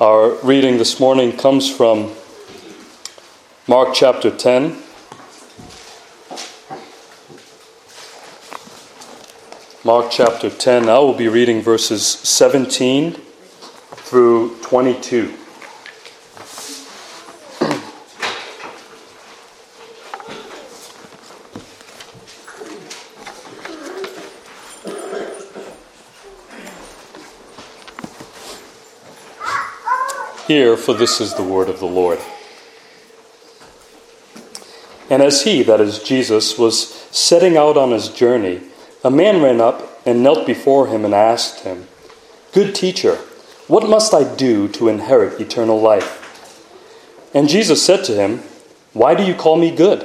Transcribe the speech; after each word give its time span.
Our 0.00 0.30
reading 0.36 0.78
this 0.78 0.98
morning 0.98 1.36
comes 1.36 1.68
from 1.70 2.12
Mark 3.68 3.90
chapter 3.92 4.30
10. 4.30 4.82
Mark 9.84 10.10
chapter 10.10 10.48
10. 10.48 10.88
I 10.88 10.98
will 11.00 11.12
be 11.12 11.28
reading 11.28 11.60
verses 11.60 12.06
17 12.06 13.12
through 13.92 14.56
22. 14.62 15.39
Hear, 30.50 30.76
for 30.76 30.94
this 30.94 31.20
is 31.20 31.34
the 31.34 31.44
word 31.44 31.68
of 31.68 31.78
the 31.78 31.86
Lord. 31.86 32.18
And 35.08 35.22
as 35.22 35.44
he, 35.44 35.62
that 35.62 35.80
is 35.80 36.02
Jesus, 36.02 36.58
was 36.58 36.92
setting 37.12 37.56
out 37.56 37.76
on 37.76 37.92
his 37.92 38.08
journey, 38.08 38.60
a 39.04 39.12
man 39.12 39.40
ran 39.40 39.60
up 39.60 40.00
and 40.04 40.24
knelt 40.24 40.48
before 40.48 40.88
him 40.88 41.04
and 41.04 41.14
asked 41.14 41.60
him, 41.60 41.86
Good 42.52 42.74
teacher, 42.74 43.14
what 43.68 43.88
must 43.88 44.12
I 44.12 44.24
do 44.24 44.66
to 44.70 44.88
inherit 44.88 45.40
eternal 45.40 45.80
life? 45.80 46.18
And 47.32 47.48
Jesus 47.48 47.86
said 47.86 48.02
to 48.06 48.16
him, 48.16 48.38
Why 48.92 49.14
do 49.14 49.22
you 49.22 49.36
call 49.36 49.54
me 49.54 49.70
good? 49.70 50.04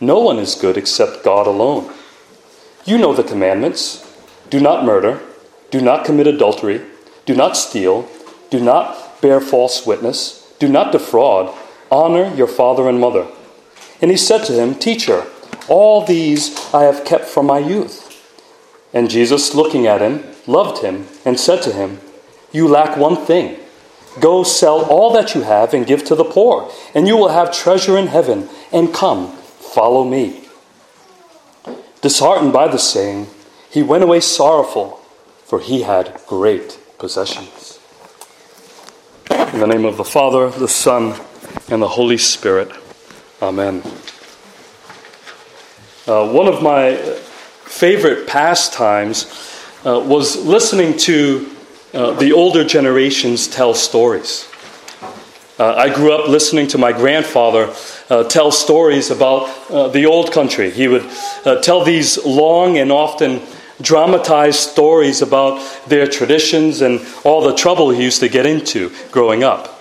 No 0.00 0.20
one 0.20 0.38
is 0.38 0.54
good 0.54 0.76
except 0.76 1.24
God 1.24 1.48
alone. 1.48 1.92
You 2.84 2.98
know 2.98 3.12
the 3.12 3.24
commandments 3.24 4.08
do 4.48 4.60
not 4.60 4.84
murder, 4.84 5.20
do 5.72 5.80
not 5.80 6.04
commit 6.04 6.28
adultery, 6.28 6.82
do 7.24 7.34
not 7.34 7.56
steal, 7.56 8.08
do 8.48 8.60
not 8.60 9.05
bear 9.20 9.40
false 9.40 9.86
witness, 9.86 10.52
do 10.58 10.68
not 10.68 10.92
defraud, 10.92 11.54
honor 11.90 12.34
your 12.34 12.46
father 12.46 12.88
and 12.88 13.00
mother. 13.00 13.26
And 14.00 14.10
he 14.10 14.16
said 14.16 14.44
to 14.44 14.52
him, 14.52 14.74
Teacher, 14.74 15.26
all 15.68 16.04
these 16.04 16.56
I 16.74 16.84
have 16.84 17.04
kept 17.04 17.24
from 17.24 17.46
my 17.46 17.58
youth. 17.58 18.02
And 18.92 19.10
Jesus, 19.10 19.54
looking 19.54 19.86
at 19.86 20.00
him, 20.00 20.24
loved 20.46 20.82
him, 20.82 21.06
and 21.24 21.38
said 21.38 21.62
to 21.62 21.72
him, 21.72 22.00
You 22.52 22.68
lack 22.68 22.96
one 22.96 23.16
thing. 23.16 23.58
Go 24.20 24.42
sell 24.44 24.84
all 24.86 25.12
that 25.12 25.34
you 25.34 25.42
have 25.42 25.74
and 25.74 25.86
give 25.86 26.04
to 26.04 26.14
the 26.14 26.24
poor, 26.24 26.70
and 26.94 27.06
you 27.06 27.16
will 27.16 27.28
have 27.28 27.52
treasure 27.52 27.98
in 27.98 28.06
heaven. 28.06 28.48
And 28.72 28.94
come, 28.94 29.32
follow 29.32 30.04
me. 30.04 30.48
Disheartened 32.00 32.52
by 32.52 32.68
the 32.68 32.78
saying, 32.78 33.26
he 33.70 33.82
went 33.82 34.04
away 34.04 34.20
sorrowful, 34.20 35.02
for 35.44 35.60
he 35.60 35.82
had 35.82 36.18
great 36.26 36.78
possessions. 36.98 37.75
In 39.52 39.60
the 39.60 39.66
name 39.66 39.84
of 39.84 39.96
the 39.96 40.04
Father, 40.04 40.50
the 40.50 40.66
Son, 40.66 41.14
and 41.68 41.80
the 41.80 41.88
Holy 41.88 42.18
Spirit. 42.18 42.68
Amen. 43.40 43.80
Uh, 46.06 46.28
one 46.30 46.48
of 46.48 46.62
my 46.62 46.96
favorite 47.64 48.26
pastimes 48.26 49.24
uh, 49.86 50.00
was 50.00 50.44
listening 50.44 50.96
to 50.98 51.48
uh, 51.94 52.10
the 52.14 52.32
older 52.32 52.64
generations 52.64 53.46
tell 53.46 53.72
stories. 53.72 54.48
Uh, 55.60 55.74
I 55.74 55.94
grew 55.94 56.12
up 56.12 56.28
listening 56.28 56.66
to 56.68 56.78
my 56.78 56.92
grandfather 56.92 57.72
uh, 58.10 58.24
tell 58.24 58.50
stories 58.50 59.10
about 59.12 59.48
uh, 59.70 59.88
the 59.88 60.06
old 60.06 60.32
country. 60.32 60.70
He 60.70 60.88
would 60.88 61.08
tell 61.62 61.84
these 61.84 62.22
long 62.24 62.78
and 62.78 62.90
often 62.90 63.40
dramatized 63.80 64.58
stories 64.58 65.22
about 65.22 65.60
their 65.86 66.06
traditions 66.06 66.80
and 66.80 67.00
all 67.24 67.42
the 67.42 67.54
trouble 67.54 67.90
he 67.90 68.02
used 68.02 68.20
to 68.20 68.28
get 68.28 68.46
into 68.46 68.90
growing 69.10 69.44
up. 69.44 69.72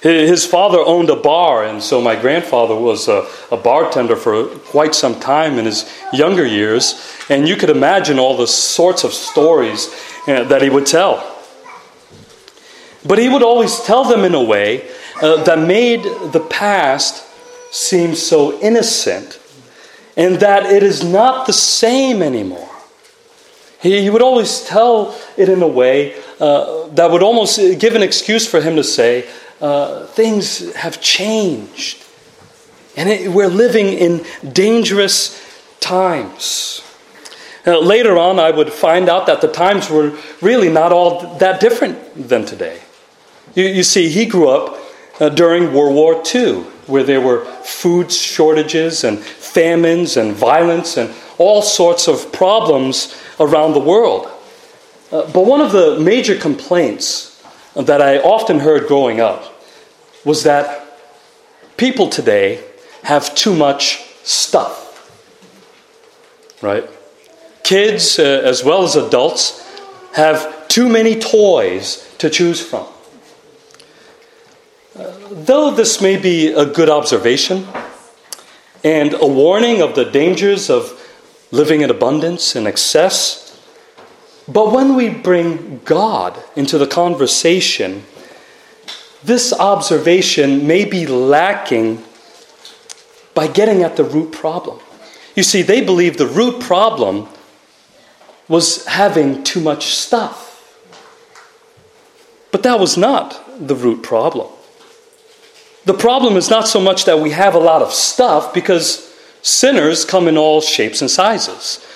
His 0.00 0.44
father 0.44 0.80
owned 0.80 1.08
a 1.08 1.16
bar, 1.16 1.64
and 1.64 1.82
so 1.82 1.98
my 1.98 2.14
grandfather 2.14 2.74
was 2.74 3.08
a, 3.08 3.26
a, 3.50 3.56
bartender 3.56 4.16
for 4.16 4.48
quite 4.48 4.94
some 4.94 5.18
time 5.18 5.58
in 5.58 5.64
his 5.64 5.90
younger 6.12 6.44
years. 6.44 7.02
And 7.30 7.48
you 7.48 7.56
could 7.56 7.70
imagine 7.70 8.18
all 8.18 8.36
the 8.36 8.46
sorts 8.46 9.02
of 9.04 9.14
stories 9.14 9.88
uh, 10.28 10.44
that 10.44 10.60
he 10.60 10.68
would 10.68 10.84
tell. 10.84 11.34
But 13.06 13.18
he 13.18 13.30
would 13.30 13.42
always 13.42 13.80
tell 13.80 14.04
them 14.04 14.26
in 14.26 14.34
a 14.34 14.42
way 14.42 14.90
uh, 15.22 15.42
that 15.44 15.58
made 15.58 16.02
the 16.02 16.46
past 16.50 17.24
seem 17.72 18.14
so 18.14 18.60
innocent 18.60 19.40
and 20.16 20.36
that 20.36 20.66
it 20.66 20.82
is 20.82 21.02
not 21.02 21.46
the 21.46 21.52
same 21.52 22.22
anymore. 22.22 22.63
He, 23.84 24.00
he 24.00 24.08
would 24.08 24.22
always 24.22 24.64
tell 24.64 25.14
it 25.36 25.50
in 25.50 25.62
a 25.62 25.68
way 25.68 26.14
uh, 26.40 26.88
that 26.88 27.10
would 27.10 27.22
almost 27.22 27.58
give 27.78 27.94
an 27.94 28.02
excuse 28.02 28.48
for 28.48 28.62
him 28.62 28.76
to 28.76 28.82
say, 28.82 29.28
uh, 29.60 30.06
things 30.06 30.74
have 30.74 31.02
changed. 31.02 32.02
And 32.96 33.10
it, 33.10 33.30
we're 33.30 33.46
living 33.48 33.88
in 33.88 34.24
dangerous 34.52 35.38
times. 35.80 36.82
Uh, 37.66 37.78
later 37.78 38.16
on, 38.16 38.38
I 38.38 38.50
would 38.50 38.72
find 38.72 39.10
out 39.10 39.26
that 39.26 39.42
the 39.42 39.48
times 39.48 39.90
were 39.90 40.16
really 40.40 40.70
not 40.70 40.90
all 40.90 41.36
that 41.36 41.60
different 41.60 42.28
than 42.28 42.46
today. 42.46 42.80
You, 43.54 43.64
you 43.64 43.82
see, 43.82 44.08
he 44.08 44.24
grew 44.24 44.48
up 44.48 44.78
uh, 45.20 45.28
during 45.28 45.74
World 45.74 45.94
War 45.94 46.22
II, 46.34 46.62
where 46.86 47.04
there 47.04 47.20
were 47.20 47.44
food 47.62 48.10
shortages 48.10 49.04
and 49.04 49.18
famines 49.18 50.16
and 50.16 50.32
violence 50.32 50.96
and 50.96 51.14
all 51.36 51.60
sorts 51.60 52.08
of 52.08 52.32
problems 52.32 53.14
around 53.40 53.72
the 53.72 53.80
world. 53.80 54.28
Uh, 55.10 55.30
but 55.32 55.46
one 55.46 55.60
of 55.60 55.72
the 55.72 55.98
major 56.00 56.36
complaints 56.36 57.42
that 57.74 58.00
I 58.00 58.18
often 58.18 58.60
heard 58.60 58.86
growing 58.86 59.20
up 59.20 59.52
was 60.24 60.44
that 60.44 60.86
people 61.76 62.08
today 62.08 62.64
have 63.02 63.34
too 63.34 63.54
much 63.54 64.02
stuff. 64.22 64.80
Right? 66.62 66.88
Kids, 67.62 68.18
uh, 68.18 68.22
as 68.22 68.64
well 68.64 68.84
as 68.84 68.96
adults, 68.96 69.60
have 70.14 70.68
too 70.68 70.88
many 70.88 71.18
toys 71.18 72.08
to 72.18 72.30
choose 72.30 72.60
from. 72.60 72.86
Uh, 74.96 75.12
though 75.30 75.70
this 75.70 76.00
may 76.00 76.16
be 76.16 76.48
a 76.52 76.64
good 76.64 76.88
observation 76.88 77.66
and 78.84 79.14
a 79.14 79.26
warning 79.26 79.82
of 79.82 79.94
the 79.94 80.04
dangers 80.04 80.70
of 80.70 81.00
living 81.54 81.82
in 81.82 81.90
abundance 81.90 82.56
and 82.56 82.66
excess, 82.66 83.56
but 84.48 84.72
when 84.72 84.96
we 84.96 85.08
bring 85.08 85.80
God 85.84 86.36
into 86.56 86.78
the 86.78 86.86
conversation, 86.86 88.04
this 89.22 89.52
observation 89.52 90.66
may 90.66 90.84
be 90.84 91.06
lacking 91.06 92.02
by 93.34 93.46
getting 93.46 93.82
at 93.82 93.96
the 93.96 94.04
root 94.04 94.32
problem. 94.32 94.80
You 95.34 95.44
see, 95.44 95.62
they 95.62 95.80
believe 95.80 96.18
the 96.18 96.26
root 96.26 96.60
problem 96.60 97.28
was 98.48 98.84
having 98.86 99.42
too 99.44 99.60
much 99.60 99.94
stuff. 99.94 100.50
But 102.50 102.62
that 102.64 102.78
was 102.78 102.96
not 102.96 103.42
the 103.66 103.74
root 103.74 104.02
problem. 104.02 104.48
The 105.86 105.94
problem 105.94 106.36
is 106.36 106.50
not 106.50 106.68
so 106.68 106.80
much 106.80 107.04
that 107.06 107.18
we 107.18 107.30
have 107.30 107.54
a 107.54 107.58
lot 107.58 107.82
of 107.82 107.92
stuff, 107.92 108.52
because 108.52 109.03
sinners 109.44 110.04
come 110.04 110.26
in 110.26 110.36
all 110.36 110.60
shapes 110.60 111.00
and 111.00 111.10
sizes, 111.10 111.86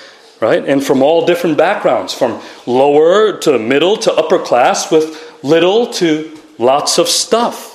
right? 0.40 0.64
And 0.64 0.84
from 0.84 1.02
all 1.02 1.26
different 1.26 1.56
backgrounds, 1.56 2.12
from 2.12 2.40
lower 2.66 3.36
to 3.38 3.58
middle 3.58 3.96
to 3.96 4.12
upper 4.12 4.38
class, 4.38 4.92
with 4.92 5.34
little 5.42 5.86
to 5.94 6.38
lots 6.58 6.98
of 6.98 7.08
stuff. 7.08 7.74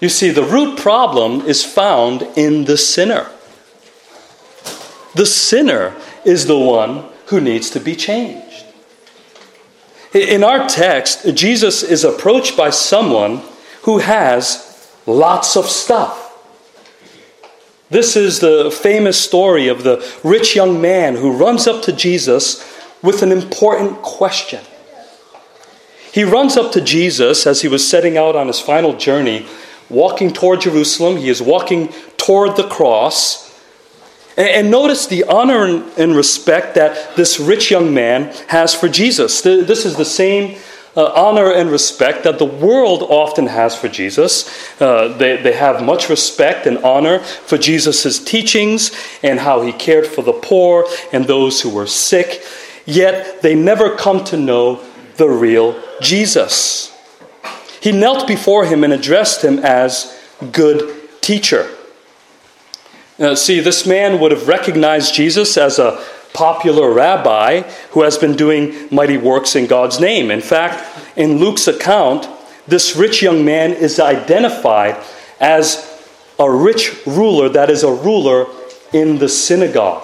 You 0.00 0.08
see, 0.08 0.30
the 0.30 0.44
root 0.44 0.78
problem 0.78 1.40
is 1.42 1.64
found 1.64 2.22
in 2.36 2.66
the 2.66 2.76
sinner. 2.76 3.30
The 5.14 5.26
sinner 5.26 5.94
is 6.24 6.46
the 6.46 6.58
one 6.58 7.04
who 7.26 7.40
needs 7.40 7.70
to 7.70 7.80
be 7.80 7.96
changed. 7.96 8.66
In 10.12 10.44
our 10.44 10.68
text, 10.68 11.34
Jesus 11.34 11.82
is 11.82 12.04
approached 12.04 12.56
by 12.56 12.70
someone 12.70 13.42
who 13.82 13.98
has 13.98 14.90
lots 15.06 15.56
of 15.56 15.66
stuff. 15.66 16.19
This 17.90 18.14
is 18.14 18.38
the 18.38 18.70
famous 18.70 19.20
story 19.20 19.66
of 19.66 19.82
the 19.82 20.06
rich 20.22 20.54
young 20.54 20.80
man 20.80 21.16
who 21.16 21.32
runs 21.32 21.66
up 21.66 21.82
to 21.82 21.92
Jesus 21.92 22.64
with 23.02 23.22
an 23.22 23.32
important 23.32 24.00
question. 24.02 24.60
He 26.12 26.22
runs 26.22 26.56
up 26.56 26.70
to 26.72 26.80
Jesus 26.80 27.46
as 27.46 27.62
he 27.62 27.68
was 27.68 27.88
setting 27.88 28.16
out 28.16 28.36
on 28.36 28.46
his 28.46 28.60
final 28.60 28.96
journey, 28.96 29.46
walking 29.88 30.32
toward 30.32 30.60
Jerusalem. 30.60 31.16
He 31.16 31.28
is 31.28 31.42
walking 31.42 31.92
toward 32.16 32.56
the 32.56 32.68
cross. 32.68 33.48
And, 34.36 34.70
notice 34.70 35.06
the 35.06 35.24
honor 35.24 35.84
and 35.98 36.14
respect 36.14 36.76
that 36.76 37.16
this 37.16 37.40
rich 37.40 37.72
young 37.72 37.92
man 37.92 38.32
has 38.48 38.72
for 38.72 38.88
Jesus. 38.88 39.40
This 39.40 39.84
is 39.84 39.96
the 39.96 40.04
same 40.04 40.56
uh, 40.96 41.12
honor 41.14 41.52
and 41.52 41.70
respect 41.70 42.24
that 42.24 42.38
the 42.38 42.44
world 42.44 43.02
often 43.02 43.46
has 43.46 43.76
for 43.76 43.88
Jesus. 43.88 44.80
Uh, 44.80 45.08
they, 45.08 45.36
they 45.36 45.52
have 45.52 45.84
much 45.84 46.08
respect 46.08 46.66
and 46.66 46.78
honor 46.78 47.20
for 47.20 47.58
Jesus' 47.58 48.22
teachings 48.22 48.90
and 49.22 49.40
how 49.40 49.62
he 49.62 49.72
cared 49.72 50.06
for 50.06 50.22
the 50.22 50.32
poor 50.32 50.86
and 51.12 51.26
those 51.26 51.60
who 51.60 51.70
were 51.70 51.86
sick, 51.86 52.42
yet 52.86 53.42
they 53.42 53.54
never 53.54 53.94
come 53.96 54.24
to 54.24 54.36
know 54.36 54.84
the 55.16 55.28
real 55.28 55.80
Jesus. 56.00 56.96
He 57.80 57.92
knelt 57.92 58.26
before 58.26 58.66
him 58.66 58.84
and 58.84 58.92
addressed 58.92 59.44
him 59.44 59.58
as 59.60 60.18
good 60.52 61.20
teacher. 61.20 61.70
Now, 63.18 63.34
see, 63.34 63.60
this 63.60 63.86
man 63.86 64.18
would 64.18 64.32
have 64.32 64.48
recognized 64.48 65.14
Jesus 65.14 65.56
as 65.56 65.78
a 65.78 66.02
popular 66.32 66.92
rabbi 66.92 67.62
who 67.92 68.02
has 68.02 68.18
been 68.18 68.36
doing 68.36 68.88
mighty 68.90 69.16
works 69.16 69.56
in 69.56 69.66
God's 69.66 70.00
name. 70.00 70.30
In 70.30 70.40
fact, 70.40 70.84
in 71.16 71.38
Luke's 71.38 71.66
account, 71.68 72.28
this 72.66 72.96
rich 72.96 73.22
young 73.22 73.44
man 73.44 73.72
is 73.72 73.98
identified 73.98 74.96
as 75.40 75.86
a 76.38 76.50
rich 76.50 76.96
ruler, 77.06 77.48
that 77.48 77.68
is, 77.70 77.82
a 77.82 77.92
ruler 77.92 78.46
in 78.92 79.18
the 79.18 79.28
synagogue. 79.28 80.02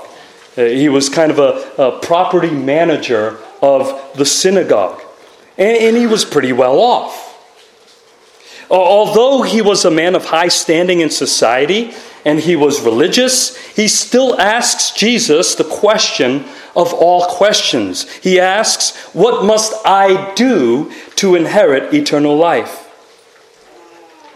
Uh, 0.56 0.64
he 0.64 0.88
was 0.88 1.08
kind 1.08 1.30
of 1.30 1.38
a, 1.38 1.82
a, 1.82 1.98
property 2.00 2.50
manager 2.50 3.38
of 3.62 3.88
the 4.16 4.24
synagogue, 4.24 5.02
and, 5.58 5.76
and 5.76 5.96
he 5.96 6.06
was 6.06 6.24
pretty 6.24 6.52
well 6.52 6.78
off. 6.78 7.25
Although 8.70 9.42
he 9.42 9.62
was 9.62 9.84
a 9.84 9.90
man 9.90 10.14
of 10.14 10.26
high 10.26 10.48
standing 10.48 11.00
in 11.00 11.10
society 11.10 11.92
and 12.24 12.40
he 12.40 12.56
was 12.56 12.80
religious, 12.80 13.56
he 13.76 13.86
still 13.86 14.38
asks 14.40 14.90
Jesus 14.90 15.54
the 15.54 15.64
question 15.64 16.44
of 16.74 16.92
all 16.92 17.26
questions. 17.26 18.10
He 18.16 18.40
asks, 18.40 18.96
What 19.14 19.44
must 19.44 19.72
I 19.84 20.34
do 20.34 20.92
to 21.16 21.36
inherit 21.36 21.94
eternal 21.94 22.36
life? 22.36 22.82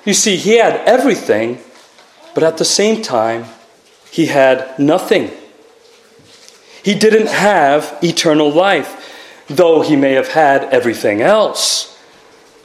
You 0.05 0.15
see, 0.15 0.37
he 0.37 0.57
had 0.57 0.77
everything, 0.87 1.59
but 2.35 2.45
at 2.45 2.57
the 2.59 2.65
same 2.65 3.03
time, 3.03 3.47
he 4.11 4.27
had 4.27 4.79
nothing. 4.79 5.31
He 6.83 6.95
didn't 6.95 7.29
have 7.29 7.99
eternal 8.03 8.51
life, 8.51 9.45
though 9.49 9.83
he 9.83 9.97
may 9.97 10.13
have 10.13 10.29
had 10.29 10.65
everything 10.65 11.21
else. 11.21 11.90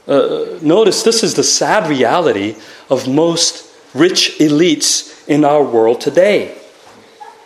Uh, 0.07 0.59
notice 0.61 1.03
this 1.03 1.23
is 1.23 1.33
the 1.33 1.43
sad 1.43 1.89
reality 1.89 2.55
of 2.89 3.07
most 3.07 3.71
rich 3.93 4.37
elites 4.39 5.27
in 5.27 5.43
our 5.43 5.63
world 5.63 5.99
today. 6.01 6.57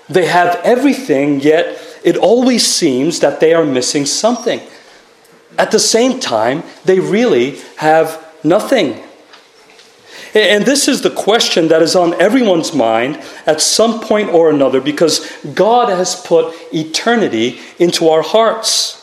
They 0.09 0.25
have 0.25 0.59
everything, 0.63 1.39
yet 1.39 1.79
it 2.03 2.17
always 2.17 2.65
seems 2.65 3.19
that 3.19 3.39
they 3.39 3.53
are 3.53 3.65
missing 3.65 4.05
something. 4.05 4.59
At 5.57 5.71
the 5.71 5.79
same 5.79 6.19
time, 6.19 6.63
they 6.85 6.99
really 6.99 7.59
have 7.77 8.25
nothing. 8.43 9.03
And 10.33 10.65
this 10.65 10.87
is 10.87 11.01
the 11.01 11.09
question 11.09 11.69
that 11.69 11.81
is 11.81 11.95
on 11.95 12.19
everyone's 12.21 12.73
mind 12.73 13.21
at 13.45 13.61
some 13.61 13.99
point 13.99 14.29
or 14.29 14.49
another 14.49 14.79
because 14.79 15.27
God 15.55 15.89
has 15.89 16.15
put 16.21 16.53
eternity 16.71 17.59
into 17.79 18.09
our 18.09 18.21
hearts. 18.21 18.98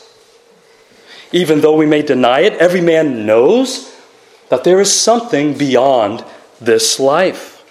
Even 1.31 1.61
though 1.61 1.75
we 1.75 1.85
may 1.85 2.01
deny 2.01 2.41
it, 2.41 2.53
every 2.53 2.81
man 2.81 3.25
knows 3.25 3.93
that 4.49 4.63
there 4.63 4.79
is 4.79 4.93
something 4.93 5.57
beyond 5.57 6.23
this 6.59 6.99
life. 6.99 7.63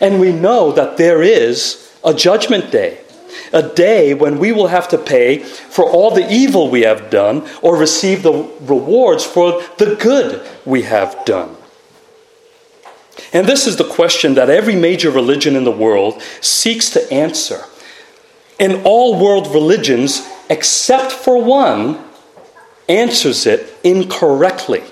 And 0.00 0.20
we 0.20 0.32
know 0.32 0.72
that 0.72 0.96
there 0.96 1.22
is 1.22 1.92
a 2.02 2.14
judgment 2.14 2.70
day, 2.70 3.00
a 3.52 3.62
day 3.62 4.14
when 4.14 4.38
we 4.38 4.52
will 4.52 4.68
have 4.68 4.88
to 4.88 4.98
pay 4.98 5.38
for 5.38 5.88
all 5.88 6.10
the 6.10 6.30
evil 6.32 6.70
we 6.70 6.82
have 6.82 7.10
done 7.10 7.48
or 7.62 7.76
receive 7.76 8.22
the 8.22 8.50
rewards 8.62 9.24
for 9.24 9.62
the 9.78 9.96
good 10.00 10.46
we 10.64 10.82
have 10.82 11.24
done. 11.24 11.56
And 13.32 13.46
this 13.46 13.66
is 13.66 13.76
the 13.76 13.84
question 13.88 14.34
that 14.34 14.50
every 14.50 14.74
major 14.74 15.10
religion 15.10 15.54
in 15.54 15.64
the 15.64 15.70
world 15.70 16.20
seeks 16.40 16.90
to 16.90 17.12
answer. 17.12 17.64
And 18.58 18.82
all 18.84 19.20
world 19.20 19.48
religions, 19.48 20.28
except 20.48 21.12
for 21.12 21.42
one, 21.42 21.98
answers 22.88 23.46
it 23.46 23.74
incorrectly. 23.82 24.82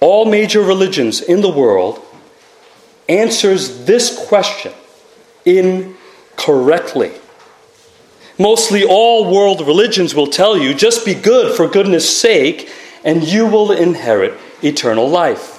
All 0.00 0.24
major 0.24 0.62
religions 0.62 1.20
in 1.20 1.40
the 1.40 1.50
world 1.50 2.00
answers 3.08 3.84
this 3.84 4.26
question 4.28 4.72
incorrectly. 5.44 7.12
Mostly 8.38 8.84
all 8.84 9.32
world 9.32 9.66
religions 9.66 10.14
will 10.14 10.28
tell 10.28 10.56
you 10.56 10.72
just 10.74 11.04
be 11.04 11.14
good 11.14 11.56
for 11.56 11.66
goodness 11.66 12.20
sake 12.20 12.70
and 13.02 13.24
you 13.24 13.46
will 13.46 13.72
inherit 13.72 14.34
eternal 14.62 15.08
life. 15.08 15.56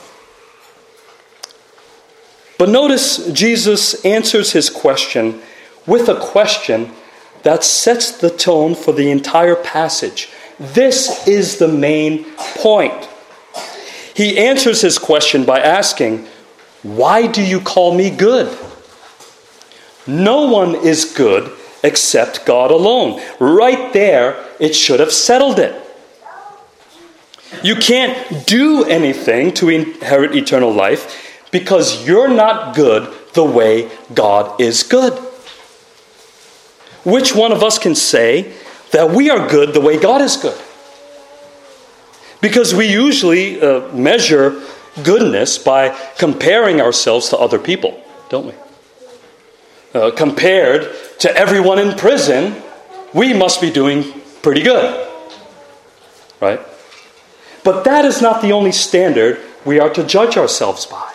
But 2.58 2.70
notice 2.70 3.32
Jesus 3.32 4.06
answers 4.06 4.52
his 4.52 4.70
question 4.70 5.42
with 5.86 6.08
a 6.08 6.20
question 6.20 6.92
that 7.44 7.64
sets 7.64 8.12
the 8.12 8.30
tone 8.30 8.76
for 8.76 8.92
the 8.92 9.10
entire 9.12 9.56
passage. 9.56 10.30
This 10.60 11.28
is 11.28 11.58
the 11.58 11.68
main 11.68 12.26
point. 12.36 13.08
He 14.14 14.38
answers 14.38 14.82
his 14.82 14.98
question 14.98 15.46
by 15.46 15.60
asking, 15.60 16.28
Why 16.84 17.28
do 17.28 17.42
you 17.42 17.62
call 17.62 17.96
me 17.96 18.10
good? 18.10 18.58
No 20.06 20.48
one 20.48 20.76
is 20.76 21.06
good 21.06 21.56
except 21.84 22.46
God 22.46 22.72
alone. 22.72 23.22
Right 23.40 23.94
there, 23.94 24.46
it 24.60 24.76
should 24.76 25.00
have 25.00 25.14
settled 25.14 25.60
it. 25.60 25.82
You 27.64 27.76
can't 27.76 28.46
do 28.46 28.84
anything 28.84 29.54
to 29.56 29.70
inherit 29.70 30.36
eternal 30.36 30.72
life 30.72 31.48
because 31.52 32.06
you're 32.06 32.28
not 32.28 32.76
good 32.76 33.14
the 33.34 33.44
way 33.44 33.90
God 34.14 34.60
is 34.60 34.84
good. 34.84 35.29
Which 37.04 37.36
one 37.36 37.52
of 37.52 37.64
us 37.64 37.78
can 37.78 37.96
say 37.96 38.54
that 38.92 39.12
we 39.12 39.30
are 39.30 39.48
good 39.48 39.74
the 39.74 39.82
way 39.82 40.00
God 40.00 40.22
is 40.22 40.38
good? 40.38 40.60
Because 42.42 42.74
we 42.74 42.88
usually 42.88 43.62
uh, 43.62 43.92
measure 43.94 44.62
goodness 45.04 45.58
by 45.58 45.90
comparing 46.18 46.82
ourselves 46.82 47.30
to 47.30 47.38
other 47.38 47.60
people, 47.60 48.02
don't 48.30 48.48
we? 48.48 48.54
Uh, 49.94 50.12
compared 50.12 50.90
to 51.20 51.36
everyone 51.36 51.80
in 51.80 51.98
prison, 51.98 52.62
we 53.14 53.34
must 53.34 53.60
be 53.60 53.72
doing 53.72 54.04
pretty 54.42 54.62
good. 54.62 55.08
Right? 56.40 56.62
But 57.64 57.84
that 57.84 58.06
is 58.06 58.22
not 58.22 58.42
the 58.42 58.52
only 58.52 58.72
standard 58.72 59.40
we 59.66 59.80
are 59.80 59.90
to 59.90 60.04
judge 60.04 60.38
ourselves 60.38 60.86
by. 60.86 61.14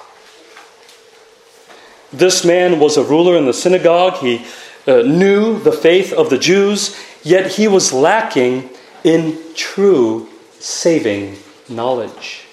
This 2.13 2.45
man 2.45 2.79
was 2.79 2.97
a 2.97 3.03
ruler 3.03 3.37
in 3.37 3.47
the 3.47 3.53
synagogue. 3.53 4.19
He 4.19 4.45
uh, 4.87 5.03
knew 5.03 5.59
the 5.61 5.73
faith 5.73 6.13
of 6.13 6.31
the 6.31 6.39
Jews, 6.39 6.99
yet 7.23 7.53
he 7.53 7.69
was 7.69 7.93
lacking 7.93 8.71
in 9.03 9.39
true 9.55 10.29
saving 10.59 11.37
knowledge. 11.69 12.47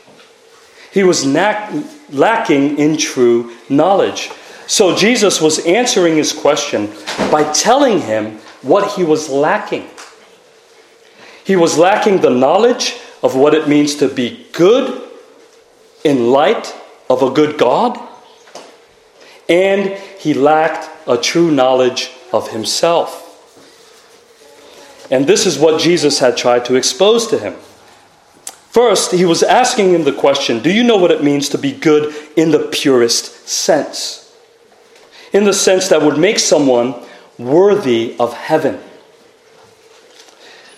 He 0.91 1.03
was 1.03 1.25
lacking 1.25 2.77
in 2.77 2.97
true 2.97 3.55
knowledge. 3.69 4.29
So 4.67 4.95
Jesus 4.95 5.41
was 5.41 5.65
answering 5.65 6.15
his 6.17 6.33
question 6.33 6.89
by 7.31 7.49
telling 7.51 8.01
him 8.01 8.39
what 8.61 8.93
he 8.93 9.03
was 9.03 9.29
lacking. 9.29 9.87
He 11.43 11.55
was 11.55 11.77
lacking 11.77 12.21
the 12.21 12.29
knowledge 12.29 12.95
of 13.23 13.35
what 13.35 13.53
it 13.53 13.67
means 13.67 13.95
to 13.95 14.07
be 14.07 14.47
good 14.51 15.09
in 16.03 16.31
light 16.31 16.73
of 17.09 17.21
a 17.21 17.29
good 17.29 17.57
God, 17.57 17.99
and 19.49 19.89
he 20.19 20.33
lacked 20.33 20.89
a 21.07 21.17
true 21.17 21.51
knowledge 21.51 22.11
of 22.31 22.51
himself. 22.51 23.27
And 25.11 25.27
this 25.27 25.45
is 25.45 25.59
what 25.59 25.81
Jesus 25.81 26.19
had 26.19 26.37
tried 26.37 26.65
to 26.65 26.75
expose 26.75 27.27
to 27.27 27.37
him. 27.37 27.55
First, 28.71 29.11
he 29.11 29.25
was 29.25 29.43
asking 29.43 29.93
him 29.93 30.05
the 30.05 30.13
question 30.13 30.61
Do 30.61 30.71
you 30.71 30.83
know 30.83 30.95
what 30.95 31.11
it 31.11 31.23
means 31.23 31.49
to 31.49 31.57
be 31.57 31.73
good 31.73 32.15
in 32.37 32.51
the 32.51 32.69
purest 32.71 33.47
sense? 33.47 34.33
In 35.33 35.43
the 35.43 35.53
sense 35.53 35.89
that 35.89 36.01
would 36.01 36.17
make 36.17 36.39
someone 36.39 36.95
worthy 37.37 38.15
of 38.17 38.33
heaven. 38.33 38.79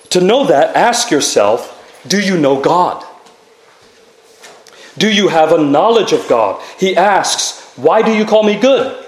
To 0.09 0.21
know 0.21 0.45
that, 0.45 0.75
ask 0.75 1.11
yourself 1.11 2.01
Do 2.07 2.19
you 2.19 2.35
know 2.35 2.59
God? 2.59 3.05
Do 4.97 5.11
you 5.11 5.27
have 5.27 5.51
a 5.51 5.63
knowledge 5.63 6.11
of 6.11 6.27
God? 6.27 6.61
He 6.79 6.95
asks, 6.95 7.61
Why 7.75 8.01
do 8.01 8.11
you 8.11 8.25
call 8.25 8.43
me 8.43 8.59
good? 8.59 9.05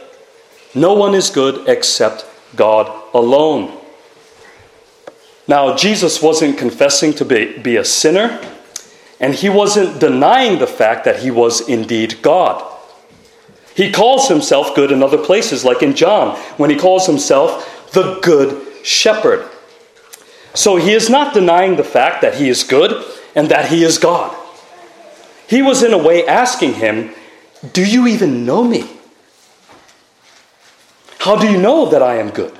No 0.76 0.94
one 0.94 1.16
is 1.16 1.32
good 1.32 1.68
except 1.68 2.26
God 2.56 2.92
alone. 3.14 3.78
Now, 5.48 5.76
Jesus 5.76 6.22
wasn't 6.22 6.58
confessing 6.58 7.14
to 7.14 7.26
be, 7.26 7.58
be 7.60 7.76
a 7.78 7.86
sinner, 7.86 8.42
and 9.20 9.34
he 9.34 9.50
wasn't 9.50 10.00
denying 10.00 10.60
the 10.60 10.68
fact 10.68 11.06
that 11.06 11.20
he 11.20 11.32
was 11.32 11.68
indeed 11.70 12.22
God. 12.22 12.64
He 13.76 13.92
calls 13.92 14.28
himself 14.28 14.74
good 14.74 14.92
in 14.92 15.04
other 15.04 15.18
places, 15.18 15.64
like 15.64 15.84
in 15.84 15.96
John, 15.96 16.38
when 16.58 16.70
he 16.70 16.76
calls 16.76 17.06
himself 17.06 17.92
the 17.92 18.20
Good 18.22 18.86
Shepherd. 18.86 19.50
So 20.54 20.78
he 20.78 20.94
is 20.94 21.10
not 21.10 21.34
denying 21.34 21.76
the 21.76 21.84
fact 21.84 22.22
that 22.22 22.36
he 22.36 22.50
is 22.50 22.64
good 22.64 23.04
and 23.36 23.50
that 23.50 23.70
he 23.70 23.84
is 23.84 23.98
God. 23.98 24.36
He 25.48 25.62
was, 25.62 25.84
in 25.84 25.94
a 25.94 25.98
way, 25.98 26.26
asking 26.26 26.76
him, 26.76 27.14
Do 27.74 27.86
you 27.86 28.08
even 28.08 28.46
know 28.46 28.64
me? 28.64 28.95
How 31.26 31.36
do 31.36 31.52
you 31.52 31.60
know 31.60 31.90
that 31.90 32.04
I 32.04 32.18
am 32.18 32.30
good? 32.30 32.56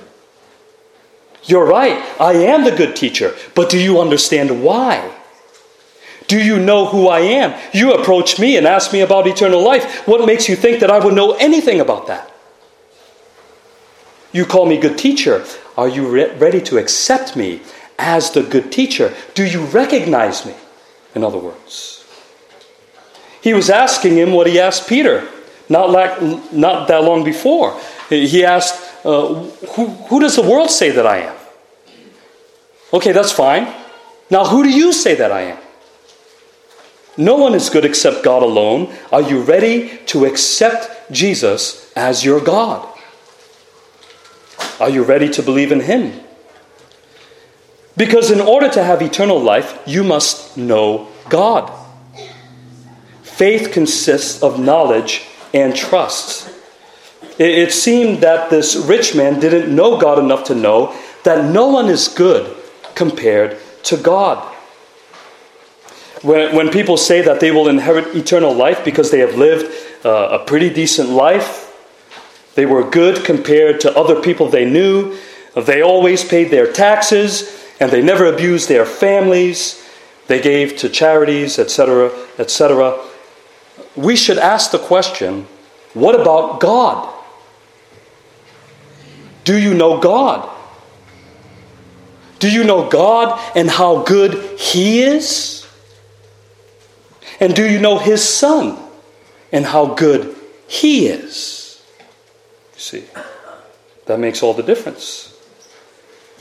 You're 1.44 1.66
right, 1.66 2.04
I 2.20 2.32
am 2.32 2.64
the 2.64 2.72
good 2.72 2.96
teacher, 2.96 3.32
but 3.54 3.70
do 3.70 3.78
you 3.78 4.00
understand 4.00 4.64
why? 4.64 5.08
Do 6.26 6.44
you 6.44 6.58
know 6.58 6.86
who 6.86 7.06
I 7.06 7.20
am? 7.20 7.54
You 7.72 7.92
approach 7.92 8.40
me 8.40 8.56
and 8.56 8.66
ask 8.66 8.92
me 8.92 9.02
about 9.02 9.28
eternal 9.28 9.62
life. 9.62 10.08
What 10.08 10.26
makes 10.26 10.48
you 10.48 10.56
think 10.56 10.80
that 10.80 10.90
I 10.90 10.98
would 10.98 11.14
know 11.14 11.34
anything 11.34 11.78
about 11.78 12.08
that? 12.08 12.28
You 14.32 14.44
call 14.44 14.66
me 14.66 14.78
good 14.78 14.98
teacher. 14.98 15.46
Are 15.76 15.88
you 15.88 16.08
re- 16.08 16.34
ready 16.34 16.60
to 16.62 16.76
accept 16.76 17.36
me 17.36 17.60
as 18.00 18.32
the 18.32 18.42
good 18.42 18.72
teacher? 18.72 19.14
Do 19.34 19.44
you 19.44 19.64
recognize 19.66 20.44
me? 20.44 20.56
In 21.14 21.22
other 21.22 21.38
words, 21.38 22.04
he 23.40 23.54
was 23.54 23.70
asking 23.70 24.16
him 24.16 24.32
what 24.32 24.48
he 24.48 24.58
asked 24.58 24.88
Peter 24.88 25.28
not, 25.68 25.90
like, 25.90 26.20
not 26.52 26.88
that 26.88 27.02
long 27.02 27.24
before. 27.24 27.78
He 28.08 28.44
asked, 28.44 28.82
uh, 29.04 29.34
who, 29.74 29.86
who 29.86 30.20
does 30.20 30.36
the 30.36 30.42
world 30.42 30.70
say 30.70 30.90
that 30.90 31.06
I 31.06 31.18
am? 31.18 31.36
Okay, 32.92 33.12
that's 33.12 33.32
fine. 33.32 33.72
Now, 34.30 34.44
who 34.44 34.62
do 34.62 34.70
you 34.70 34.92
say 34.92 35.14
that 35.14 35.32
I 35.32 35.42
am? 35.42 35.58
No 37.16 37.36
one 37.36 37.54
is 37.54 37.70
good 37.70 37.84
except 37.84 38.22
God 38.22 38.42
alone. 38.42 38.94
Are 39.10 39.22
you 39.22 39.40
ready 39.40 39.98
to 40.06 40.26
accept 40.26 41.10
Jesus 41.10 41.92
as 41.96 42.24
your 42.24 42.40
God? 42.40 42.86
Are 44.78 44.90
you 44.90 45.02
ready 45.02 45.28
to 45.30 45.42
believe 45.42 45.72
in 45.72 45.80
Him? 45.80 46.20
Because 47.96 48.30
in 48.30 48.40
order 48.40 48.68
to 48.68 48.82
have 48.84 49.00
eternal 49.00 49.40
life, 49.40 49.80
you 49.86 50.04
must 50.04 50.56
know 50.56 51.08
God. 51.30 51.72
Faith 53.22 53.72
consists 53.72 54.42
of 54.42 54.60
knowledge 54.60 55.26
and 55.56 55.74
trust. 55.74 56.52
It 57.38 57.72
seemed 57.72 58.20
that 58.20 58.50
this 58.50 58.76
rich 58.76 59.14
man 59.14 59.40
didn't 59.40 59.74
know 59.74 59.98
God 59.98 60.18
enough 60.18 60.44
to 60.44 60.54
know 60.54 60.94
that 61.24 61.50
no 61.50 61.68
one 61.68 61.88
is 61.88 62.08
good 62.08 62.54
compared 62.94 63.58
to 63.84 63.96
God. 63.96 64.38
When, 66.22 66.54
when 66.54 66.70
people 66.70 66.96
say 66.96 67.22
that 67.22 67.40
they 67.40 67.50
will 67.50 67.68
inherit 67.68 68.14
eternal 68.14 68.54
life 68.54 68.84
because 68.84 69.10
they 69.10 69.20
have 69.20 69.36
lived 69.36 69.72
uh, 70.04 70.38
a 70.40 70.44
pretty 70.44 70.70
decent 70.70 71.10
life, 71.10 71.62
they 72.54 72.66
were 72.66 72.88
good 72.88 73.24
compared 73.24 73.80
to 73.80 73.96
other 73.96 74.20
people 74.20 74.48
they 74.48 74.64
knew, 74.64 75.16
they 75.54 75.82
always 75.82 76.24
paid 76.24 76.50
their 76.50 76.70
taxes, 76.70 77.66
and 77.80 77.90
they 77.90 78.02
never 78.02 78.26
abused 78.26 78.68
their 78.68 78.86
families, 78.86 79.82
they 80.26 80.40
gave 80.40 80.76
to 80.78 80.88
charities, 80.88 81.58
etc., 81.58 82.10
etc. 82.38 82.98
We 83.96 84.16
should 84.16 84.38
ask 84.38 84.70
the 84.70 84.78
question 84.78 85.46
what 85.94 86.20
about 86.20 86.60
God? 86.60 87.14
Do 89.44 89.56
you 89.58 89.72
know 89.72 89.98
God? 89.98 90.50
Do 92.38 92.50
you 92.50 92.64
know 92.64 92.88
God 92.90 93.40
and 93.56 93.70
how 93.70 94.02
good 94.02 94.60
He 94.60 95.00
is? 95.00 95.66
And 97.40 97.54
do 97.54 97.70
you 97.70 97.78
know 97.78 97.98
His 97.98 98.22
Son 98.22 98.78
and 99.52 99.64
how 99.64 99.94
good 99.94 100.36
He 100.68 101.06
is? 101.06 101.82
You 102.74 102.80
see, 102.80 103.04
that 104.04 104.18
makes 104.18 104.42
all 104.42 104.52
the 104.52 104.62
difference. 104.62 105.32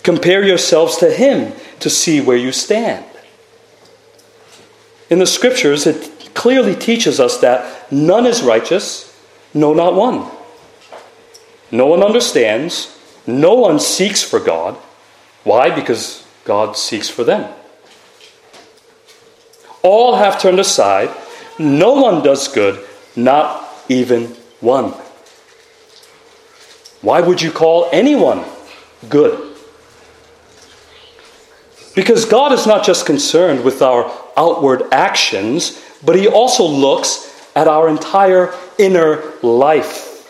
Compare 0.04 0.44
yourselves 0.44 0.98
to 0.98 1.12
Him 1.12 1.54
to 1.80 1.90
see 1.90 2.20
where 2.20 2.38
you 2.38 2.52
stand. 2.52 3.06
In 5.10 5.20
the 5.20 5.26
scriptures, 5.26 5.88
it 5.88 6.15
clearly 6.36 6.75
teaches 6.75 7.20
us 7.20 7.39
that 7.39 7.92
none 7.92 8.27
is 8.27 8.44
righteous, 8.44 9.12
no, 9.54 9.74
not 9.74 9.96
one. 9.96 10.30
No 11.72 11.88
one 11.88 12.04
understands, 12.04 12.96
no 13.25 13.56
one 13.56 13.80
seeks 13.80 14.22
for 14.22 14.39
God. 14.39 14.75
Why? 15.44 15.74
Because 15.74 16.25
God 16.44 16.77
seeks 16.77 17.10
for 17.10 17.24
them. 17.24 17.51
All 19.82 20.15
have 20.15 20.39
turned 20.39 20.60
aside, 20.60 21.10
no 21.58 21.94
one 21.94 22.24
does 22.24 22.48
good, 22.48 22.86
not 23.15 23.68
even 23.88 24.36
one. 24.60 24.94
Why 27.01 27.22
would 27.22 27.42
you 27.42 27.51
call 27.51 27.88
anyone 27.92 28.44
good? 29.10 29.56
Because 31.96 32.25
God 32.25 32.51
is 32.51 32.68
not 32.68 32.84
just 32.84 33.06
concerned 33.06 33.63
with 33.63 33.82
our 33.82 34.12
outward 34.36 34.84
actions, 34.92 35.82
but 36.04 36.16
He 36.16 36.28
also 36.28 36.66
looks 36.66 37.32
at 37.56 37.68
our 37.68 37.88
entire 37.88 38.54
inner 38.78 39.34
life, 39.42 40.30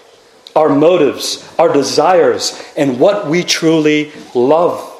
our 0.55 0.69
motives, 0.69 1.47
our 1.57 1.73
desires, 1.73 2.61
and 2.77 2.99
what 2.99 3.27
we 3.27 3.43
truly 3.43 4.11
love. 4.33 4.91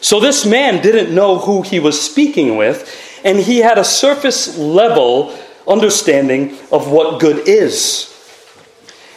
So 0.00 0.20
this 0.20 0.46
man 0.46 0.82
didn't 0.82 1.14
know 1.14 1.38
who 1.38 1.62
he 1.62 1.80
was 1.80 2.00
speaking 2.00 2.56
with, 2.56 3.20
and 3.24 3.38
he 3.38 3.58
had 3.58 3.78
a 3.78 3.84
surface 3.84 4.56
level 4.56 5.36
understanding 5.66 6.56
of 6.72 6.90
what 6.90 7.20
good 7.20 7.46
is. 7.48 8.14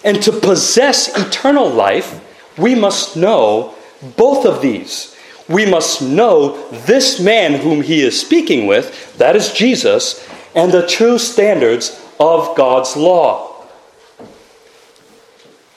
And 0.04 0.22
to 0.24 0.32
possess 0.32 1.16
eternal 1.16 1.70
life, 1.70 2.20
we 2.58 2.75
must 2.75 3.16
know 3.16 3.75
both 4.18 4.46
of 4.46 4.62
these. 4.62 5.16
We 5.51 5.65
must 5.65 6.01
know 6.01 6.70
this 6.72 7.20
man 7.20 7.55
whom 7.62 7.81
he 7.81 8.01
is 8.01 8.20
speaking 8.20 8.67
with, 8.67 9.17
that 9.17 9.36
is 9.36 9.51
Jesus, 9.51 10.27
and 10.55 10.72
the 10.72 10.88
true 10.88 11.17
standards 11.17 12.00
of 12.20 12.55
God's 12.55 12.96
law. 12.96 13.65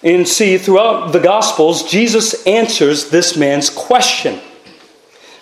And 0.02 0.28
see, 0.28 0.58
throughout 0.58 1.12
the 1.12 1.18
Gospels, 1.20 1.82
Jesus 1.90 2.46
answers 2.46 3.08
this 3.08 3.36
man's 3.36 3.70
question. 3.70 4.40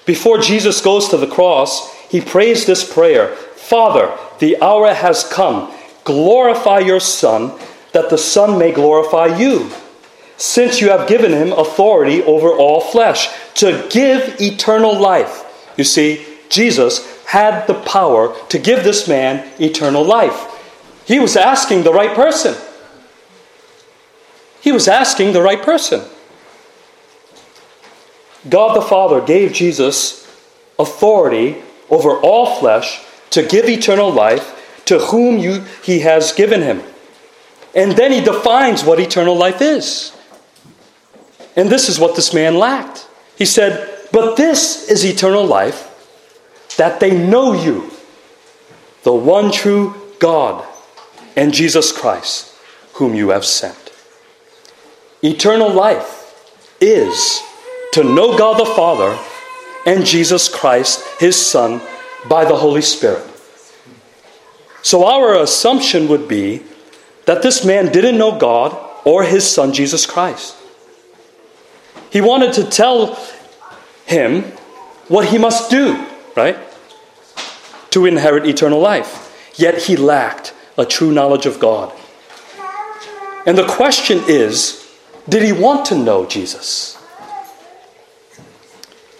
Before 0.06 0.38
Jesus 0.38 0.80
goes 0.80 1.08
to 1.08 1.16
the 1.16 1.26
cross, 1.26 1.92
he 2.08 2.20
prays 2.20 2.64
this 2.64 2.90
prayer 2.90 3.34
Father, 3.34 4.16
the 4.38 4.60
hour 4.62 4.92
has 4.92 5.24
come. 5.24 5.72
Glorify 6.04 6.80
your 6.80 7.00
Son, 7.00 7.58
that 7.92 8.10
the 8.10 8.18
Son 8.18 8.58
may 8.58 8.72
glorify 8.72 9.38
you, 9.38 9.70
since 10.42 10.80
you 10.80 10.88
have 10.88 11.06
given 11.06 11.30
him 11.30 11.52
authority 11.52 12.20
over 12.24 12.50
all 12.50 12.80
flesh, 12.80 13.28
to 13.54 13.86
give 13.88 14.40
eternal 14.40 14.98
life. 14.98 15.44
You 15.76 15.84
see, 15.84 16.26
Jesus 16.48 17.24
had 17.26 17.68
the 17.68 17.74
power 17.74 18.34
to 18.48 18.58
give 18.58 18.82
this 18.82 19.06
man 19.06 19.48
eternal 19.60 20.04
life. 20.04 20.48
He 21.04 21.20
was 21.20 21.36
asking 21.36 21.84
the 21.84 21.92
right 21.92 22.12
person. 22.12 22.56
He 24.60 24.72
was 24.72 24.88
asking 24.88 25.32
the 25.32 25.42
right 25.42 25.62
person. 25.62 26.02
God 28.48 28.76
the 28.76 28.82
Father 28.82 29.20
gave 29.20 29.52
Jesus 29.52 30.26
authority 30.76 31.62
over 31.88 32.16
all 32.16 32.58
flesh 32.58 33.00
to 33.30 33.46
give 33.46 33.66
eternal 33.66 34.10
life 34.10 34.82
to 34.86 34.98
whom 34.98 35.38
you, 35.38 35.64
he 35.84 36.00
has 36.00 36.32
given 36.32 36.62
him. 36.62 36.82
And 37.76 37.92
then 37.92 38.10
he 38.10 38.20
defines 38.20 38.82
what 38.82 38.98
eternal 38.98 39.36
life 39.36 39.62
is. 39.62 40.12
And 41.56 41.68
this 41.68 41.88
is 41.88 41.98
what 41.98 42.16
this 42.16 42.32
man 42.32 42.58
lacked. 42.58 43.08
He 43.36 43.44
said, 43.44 44.08
But 44.12 44.36
this 44.36 44.88
is 44.90 45.04
eternal 45.04 45.44
life, 45.44 45.88
that 46.76 47.00
they 47.00 47.16
know 47.16 47.52
you, 47.52 47.90
the 49.02 49.12
one 49.12 49.52
true 49.52 49.94
God, 50.18 50.64
and 51.36 51.52
Jesus 51.52 51.92
Christ, 51.92 52.54
whom 52.94 53.14
you 53.14 53.30
have 53.30 53.44
sent. 53.44 53.92
Eternal 55.22 55.70
life 55.70 56.18
is 56.80 57.42
to 57.92 58.02
know 58.02 58.36
God 58.36 58.58
the 58.58 58.74
Father 58.74 59.18
and 59.86 60.06
Jesus 60.06 60.48
Christ, 60.48 61.04
his 61.20 61.36
Son, 61.36 61.80
by 62.28 62.44
the 62.44 62.56
Holy 62.56 62.82
Spirit. 62.82 63.24
So 64.82 65.06
our 65.06 65.40
assumption 65.40 66.08
would 66.08 66.28
be 66.28 66.62
that 67.26 67.42
this 67.42 67.64
man 67.64 67.92
didn't 67.92 68.18
know 68.18 68.38
God 68.38 68.76
or 69.04 69.24
his 69.24 69.48
Son, 69.48 69.72
Jesus 69.72 70.06
Christ. 70.06 70.56
He 72.12 72.20
wanted 72.20 72.52
to 72.54 72.64
tell 72.64 73.18
him 74.04 74.42
what 75.08 75.28
he 75.28 75.38
must 75.38 75.70
do, 75.70 76.06
right? 76.36 76.58
To 77.92 78.04
inherit 78.04 78.46
eternal 78.46 78.80
life. 78.80 79.52
Yet 79.56 79.84
he 79.84 79.96
lacked 79.96 80.52
a 80.76 80.84
true 80.84 81.10
knowledge 81.10 81.46
of 81.46 81.58
God. 81.58 81.90
And 83.46 83.56
the 83.56 83.66
question 83.66 84.20
is 84.28 84.78
did 85.26 85.42
he 85.42 85.52
want 85.52 85.86
to 85.86 85.96
know 85.96 86.26
Jesus? 86.26 87.02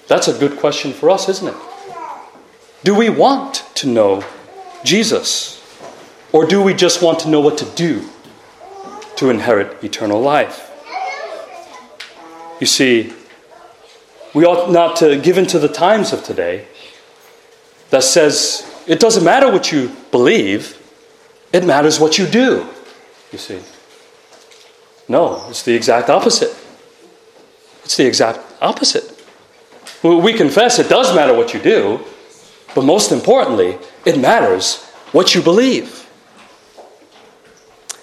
That's 0.07 0.29
a 0.29 0.39
good 0.39 0.59
question 0.59 0.93
for 0.93 1.09
us, 1.09 1.31
isn't 1.31 1.49
it? 1.49 1.57
Do 2.85 2.95
we 2.95 3.09
want 3.09 3.65
to 3.77 3.87
know 3.87 4.23
Jesus? 4.85 5.59
Or 6.33 6.45
do 6.45 6.63
we 6.63 6.75
just 6.75 7.03
want 7.03 7.21
to 7.21 7.31
know 7.31 7.41
what 7.41 7.57
to 7.59 7.65
do 7.65 8.07
to 9.17 9.31
inherit 9.31 9.83
eternal 9.83 10.21
life? 10.21 10.72
You 12.63 12.67
see, 12.67 13.13
we 14.35 14.45
ought 14.45 14.71
not 14.71 14.95
to 14.99 15.19
give 15.19 15.37
in 15.37 15.47
to 15.47 15.59
the 15.59 15.67
times 15.67 16.13
of 16.13 16.23
today 16.23 16.69
that 17.91 18.05
says 18.05 18.65
it 18.87 19.01
doesn't 19.01 19.25
matter 19.25 19.51
what 19.51 19.73
you 19.73 19.91
believe, 20.13 20.81
it 21.53 21.65
matters 21.65 21.99
what 21.99 22.19
you 22.19 22.27
do. 22.29 22.65
You 23.33 23.39
see. 23.39 23.61
No, 25.09 25.45
it's 25.49 25.65
the 25.65 25.75
exact 25.75 26.09
opposite. 26.09 26.55
It's 27.83 27.97
the 27.97 28.07
exact 28.07 28.39
opposite. 28.63 29.11
We 30.05 30.33
confess 30.33 30.79
it 30.79 30.89
does 30.89 31.13
matter 31.17 31.35
what 31.35 31.53
you 31.53 31.59
do, 31.59 31.99
But 32.77 32.85
most 32.85 33.11
importantly, 33.11 33.77
it 34.05 34.21
matters 34.21 34.85
what 35.11 35.35
you 35.35 35.43
believe. 35.43 36.02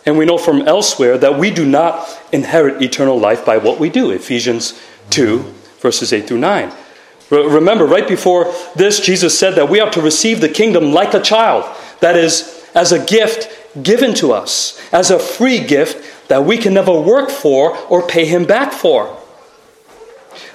And 0.06 0.18
we 0.18 0.26
know 0.26 0.38
from 0.38 0.62
elsewhere 0.62 1.18
that 1.18 1.38
we 1.38 1.52
do 1.52 1.66
not 1.66 2.08
inherit 2.32 2.82
eternal 2.82 3.20
life 3.20 3.46
by 3.46 3.58
what 3.58 3.80
we 3.80 3.90
do. 3.90 4.12
Ephesians 4.12 4.80
2, 5.10 5.40
verses 5.80 6.14
8 6.14 6.28
through 6.28 6.40
9. 6.40 6.72
Remember, 7.30 7.86
right 7.86 8.08
before 8.08 8.52
this, 8.76 9.00
Jesus 9.00 9.38
said 9.38 9.56
that 9.56 9.70
we 9.70 9.80
are 9.80 9.92
to 9.92 10.02
receive 10.02 10.42
the 10.42 10.50
kingdom 10.50 10.94
like 10.94 11.14
a 11.14 11.22
child. 11.22 11.64
That 12.00 12.16
is, 12.16 12.66
as 12.74 12.92
a 12.92 13.04
gift 13.06 13.84
given 13.84 14.14
to 14.16 14.32
us, 14.32 14.80
as 14.92 15.12
a 15.12 15.20
free 15.20 15.64
gift 15.64 16.28
that 16.30 16.46
we 16.46 16.58
can 16.58 16.74
never 16.74 17.00
work 17.00 17.30
for 17.30 17.78
or 17.88 18.08
pay 18.08 18.26
him 18.26 18.46
back 18.46 18.72
for. 18.72 19.16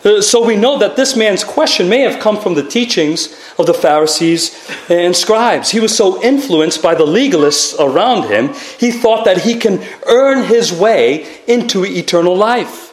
Uh, 0.04 0.20
so 0.20 0.44
we 0.44 0.56
know 0.56 0.78
that 0.78 0.96
this 0.96 1.16
man's 1.16 1.44
question 1.44 1.88
may 1.88 2.00
have 2.00 2.20
come 2.20 2.40
from 2.40 2.54
the 2.54 2.66
teachings 2.66 3.34
of 3.58 3.66
the 3.66 3.74
Pharisees 3.74 4.68
and 4.88 5.16
scribes. 5.16 5.70
He 5.70 5.80
was 5.80 5.96
so 5.96 6.22
influenced 6.22 6.82
by 6.82 6.94
the 6.94 7.06
legalists 7.06 7.78
around 7.78 8.28
him, 8.30 8.52
he 8.78 8.90
thought 8.90 9.24
that 9.24 9.42
he 9.42 9.56
can 9.56 9.82
earn 10.06 10.44
his 10.44 10.72
way 10.72 11.26
into 11.46 11.84
eternal 11.84 12.36
life. 12.36 12.92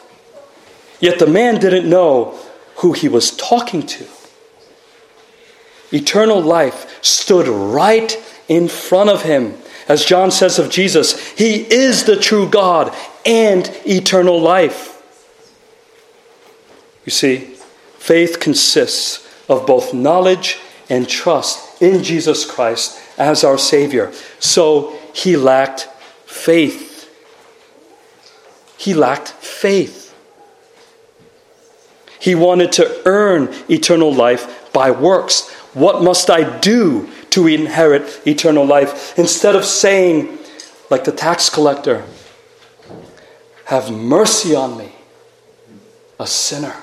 Yet 1.00 1.18
the 1.18 1.26
man 1.26 1.60
didn't 1.60 1.88
know 1.88 2.38
who 2.76 2.92
he 2.92 3.08
was 3.08 3.36
talking 3.36 3.84
to. 3.86 4.06
Eternal 5.92 6.40
life 6.40 7.02
stood 7.04 7.46
right 7.46 8.16
in 8.48 8.68
front 8.68 9.10
of 9.10 9.22
him. 9.22 9.54
As 9.88 10.04
John 10.04 10.30
says 10.30 10.58
of 10.58 10.70
Jesus, 10.70 11.30
he 11.32 11.56
is 11.56 12.04
the 12.04 12.16
true 12.16 12.48
God 12.48 12.94
and 13.26 13.70
eternal 13.84 14.40
life. 14.40 14.91
You 17.04 17.12
see, 17.12 17.38
faith 17.98 18.40
consists 18.40 19.28
of 19.48 19.66
both 19.66 19.92
knowledge 19.92 20.58
and 20.88 21.08
trust 21.08 21.82
in 21.82 22.02
Jesus 22.02 22.44
Christ 22.44 23.00
as 23.18 23.44
our 23.44 23.58
Savior. 23.58 24.12
So 24.38 24.98
he 25.14 25.36
lacked 25.36 25.88
faith. 26.26 27.10
He 28.76 28.94
lacked 28.94 29.28
faith. 29.28 30.14
He 32.18 32.34
wanted 32.34 32.72
to 32.72 33.02
earn 33.04 33.52
eternal 33.68 34.12
life 34.12 34.72
by 34.72 34.90
works. 34.90 35.50
What 35.74 36.02
must 36.02 36.30
I 36.30 36.58
do 36.60 37.08
to 37.30 37.46
inherit 37.46 38.20
eternal 38.26 38.64
life? 38.64 39.18
Instead 39.18 39.56
of 39.56 39.64
saying, 39.64 40.38
like 40.90 41.04
the 41.04 41.12
tax 41.12 41.50
collector, 41.50 42.04
have 43.64 43.90
mercy 43.90 44.54
on 44.54 44.76
me, 44.76 44.92
a 46.20 46.26
sinner. 46.26 46.76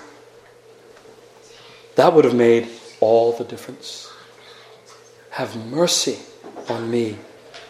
That 1.99 2.13
would 2.13 2.23
have 2.23 2.33
made 2.33 2.69
all 3.01 3.33
the 3.33 3.43
difference. 3.43 4.09
Have 5.31 5.57
mercy 5.69 6.17
on 6.69 6.89
me, 6.89 7.17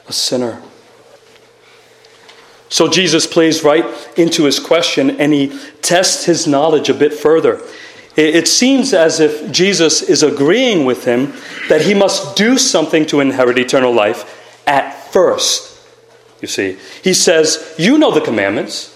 a 0.08 0.14
sinner. 0.14 0.62
So 2.70 2.88
Jesus 2.88 3.26
plays 3.26 3.64
right 3.64 3.84
into 4.16 4.44
his 4.44 4.60
question 4.60 5.20
and 5.20 5.34
he 5.34 5.60
tests 5.82 6.26
his 6.26 6.46
knowledge 6.46 6.90
a 6.90 6.94
bit 6.94 7.12
further. 7.12 7.60
It 8.16 8.48
seems 8.48 8.94
as 8.94 9.20
if 9.20 9.52
Jesus 9.52 10.04
is 10.04 10.22
agreeing 10.22 10.86
with 10.86 11.06
him 11.06 11.34
that 11.68 11.82
he 11.82 11.96
must 11.96 12.36
do 12.36 12.60
something 12.60 13.08
to 13.08 13.22
inherit 13.22 13.58
eternal 13.58 13.92
life 13.92 14.62
at 14.68 14.92
first. 15.12 15.76
You 16.40 16.48
see, 16.48 16.78
he 17.04 17.16
says, 17.16 17.74
You 17.80 17.98
know 17.98 18.12
the 18.12 18.22
commandments. 18.22 18.96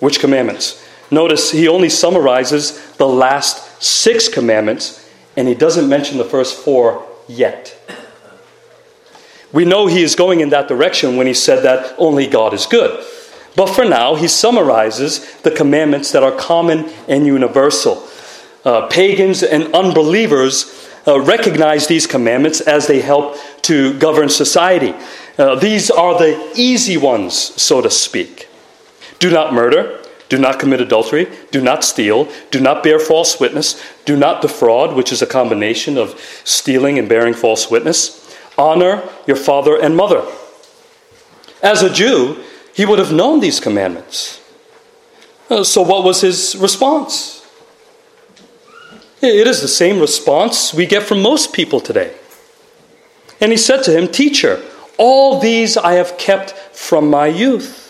Which 0.00 0.18
commandments? 0.18 0.84
Notice 1.08 1.52
he 1.52 1.68
only 1.68 1.88
summarizes 1.88 2.96
the 2.96 3.06
last 3.06 3.69
six 3.80 4.28
commandments, 4.28 5.10
and 5.36 5.48
he 5.48 5.54
doesn't 5.54 5.88
mention 5.88 6.18
the 6.18 6.24
first 6.24 6.56
four 6.56 7.04
yet. 7.28 7.76
We 9.52 9.64
know 9.64 9.88
he 9.88 10.02
is 10.02 10.14
going 10.14 10.40
in 10.40 10.50
that 10.50 10.68
direction 10.68 11.16
when 11.16 11.26
he 11.26 11.34
said 11.34 11.64
that 11.64 11.94
only 11.98 12.28
God 12.28 12.54
is 12.54 12.66
good. 12.66 13.04
But 13.56 13.66
for 13.66 13.84
now, 13.84 14.14
he 14.14 14.28
summarizes 14.28 15.34
the 15.38 15.50
commandments 15.50 16.12
that 16.12 16.22
are 16.22 16.30
common 16.30 16.88
and 17.08 17.26
universal. 17.26 18.06
Uh, 18.64 18.86
pagans 18.86 19.42
and 19.42 19.74
unbelievers 19.74 20.88
uh, 21.06 21.20
recognize 21.20 21.86
these 21.86 22.06
commandments 22.06 22.60
as 22.60 22.86
they 22.86 23.00
help 23.00 23.36
to 23.62 23.98
govern 23.98 24.28
society. 24.28 24.94
Uh, 25.36 25.56
these 25.56 25.90
are 25.90 26.16
the 26.18 26.52
easy 26.54 26.96
ones, 26.96 27.34
so 27.60 27.80
to 27.80 27.90
speak. 27.90 28.48
Do 29.18 29.30
not 29.30 29.52
murder. 29.52 29.99
Do 30.30 30.38
not 30.38 30.60
commit 30.60 30.80
adultery. 30.80 31.26
Do 31.50 31.60
not 31.60 31.84
steal. 31.84 32.28
Do 32.52 32.60
not 32.60 32.84
bear 32.84 33.00
false 33.00 33.40
witness. 33.40 33.84
Do 34.04 34.16
not 34.16 34.40
defraud, 34.40 34.94
which 34.94 35.12
is 35.12 35.20
a 35.20 35.26
combination 35.26 35.98
of 35.98 36.18
stealing 36.44 36.98
and 36.98 37.08
bearing 37.08 37.34
false 37.34 37.68
witness. 37.68 38.34
Honor 38.56 39.02
your 39.26 39.36
father 39.36 39.76
and 39.76 39.96
mother. 39.96 40.24
As 41.62 41.82
a 41.82 41.92
Jew, 41.92 42.42
he 42.72 42.86
would 42.86 43.00
have 43.00 43.12
known 43.12 43.40
these 43.40 43.58
commandments. 43.58 44.40
Uh, 45.50 45.64
so, 45.64 45.82
what 45.82 46.04
was 46.04 46.20
his 46.20 46.56
response? 46.56 47.44
It 49.20 49.48
is 49.48 49.60
the 49.60 49.68
same 49.68 49.98
response 49.98 50.72
we 50.72 50.86
get 50.86 51.02
from 51.02 51.20
most 51.20 51.52
people 51.52 51.80
today. 51.80 52.14
And 53.40 53.50
he 53.50 53.58
said 53.58 53.82
to 53.82 53.98
him, 53.98 54.06
Teacher, 54.06 54.62
all 54.96 55.40
these 55.40 55.76
I 55.76 55.94
have 55.94 56.16
kept 56.18 56.52
from 56.52 57.10
my 57.10 57.26
youth. 57.26 57.89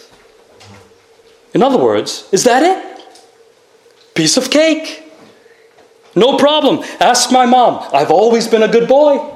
In 1.54 1.62
other 1.62 1.78
words, 1.78 2.28
is 2.32 2.44
that 2.44 2.62
it? 2.62 3.04
Piece 4.14 4.36
of 4.36 4.50
cake. 4.50 5.04
No 6.14 6.36
problem. 6.36 6.84
Ask 7.00 7.32
my 7.32 7.46
mom. 7.46 7.88
I've 7.92 8.10
always 8.10 8.48
been 8.48 8.62
a 8.62 8.68
good 8.68 8.88
boy. 8.88 9.34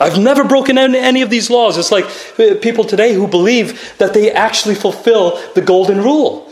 I've 0.00 0.18
never 0.18 0.42
broken 0.42 0.78
any 0.78 1.22
of 1.22 1.30
these 1.30 1.48
laws. 1.48 1.78
It's 1.78 1.92
like 1.92 2.04
uh, 2.38 2.56
people 2.60 2.84
today 2.84 3.14
who 3.14 3.28
believe 3.28 3.94
that 3.98 4.14
they 4.14 4.32
actually 4.32 4.74
fulfill 4.74 5.38
the 5.54 5.60
golden 5.60 5.98
rule, 5.98 6.50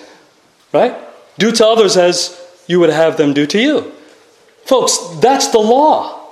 right? 0.72 0.94
Do 1.38 1.50
to 1.50 1.66
others 1.66 1.96
as 1.96 2.38
you 2.66 2.78
would 2.80 2.90
have 2.90 3.16
them 3.16 3.32
do 3.32 3.46
to 3.46 3.60
you. 3.60 3.92
Folks, 4.64 4.98
that's 5.20 5.48
the 5.48 5.58
law. 5.58 6.30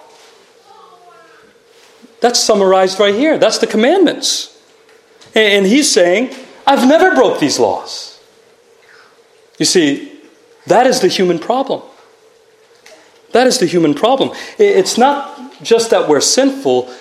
That's 2.21 2.39
summarized 2.39 3.01
right 3.01 3.15
here. 3.15 3.39
That's 3.39 3.59
the 3.59 3.67
commandments. 3.67 4.57
And 5.35 5.67
he's 5.67 5.91
saying, 5.91 6.35
I've 6.69 6.87
never 6.87 7.15
broke 7.15 7.41
these 7.41 7.59
laws. 7.59 8.21
You 9.59 9.65
see, 9.65 10.13
that 10.67 10.87
is 10.87 11.01
the 11.01 11.09
human 11.09 11.39
problem. 11.39 11.81
That 13.33 13.47
is 13.47 13.59
the 13.59 13.65
human 13.65 13.95
problem. 13.95 14.37
It's 14.59 14.99
not 14.99 15.63
just 15.63 15.89
that 15.91 16.11
we're 16.11 16.21
sinful, 16.21 16.93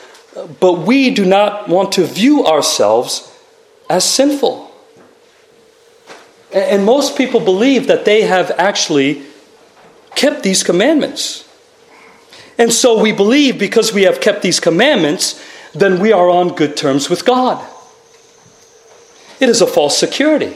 but 0.61 0.79
we 0.87 1.09
do 1.09 1.25
not 1.25 1.67
want 1.67 1.91
to 1.93 2.05
view 2.05 2.45
ourselves 2.45 3.29
as 3.89 4.05
sinful. 4.05 4.71
And 6.53 6.85
most 6.85 7.17
people 7.17 7.41
believe 7.41 7.87
that 7.87 8.05
they 8.05 8.21
have 8.21 8.51
actually 8.51 9.23
kept 10.15 10.43
these 10.43 10.63
commandments. 10.63 11.43
And 12.57 12.71
so 12.71 13.01
we 13.01 13.11
believe 13.11 13.59
because 13.59 13.91
we 13.91 14.03
have 14.03 14.21
kept 14.21 14.43
these 14.43 14.61
commandments, 14.61 15.43
then 15.73 15.99
we 15.99 16.13
are 16.13 16.29
on 16.29 16.55
good 16.55 16.77
terms 16.77 17.09
with 17.09 17.25
God. 17.25 17.65
It 19.39 19.49
is 19.49 19.61
a 19.61 19.67
false 19.67 19.97
security. 19.97 20.55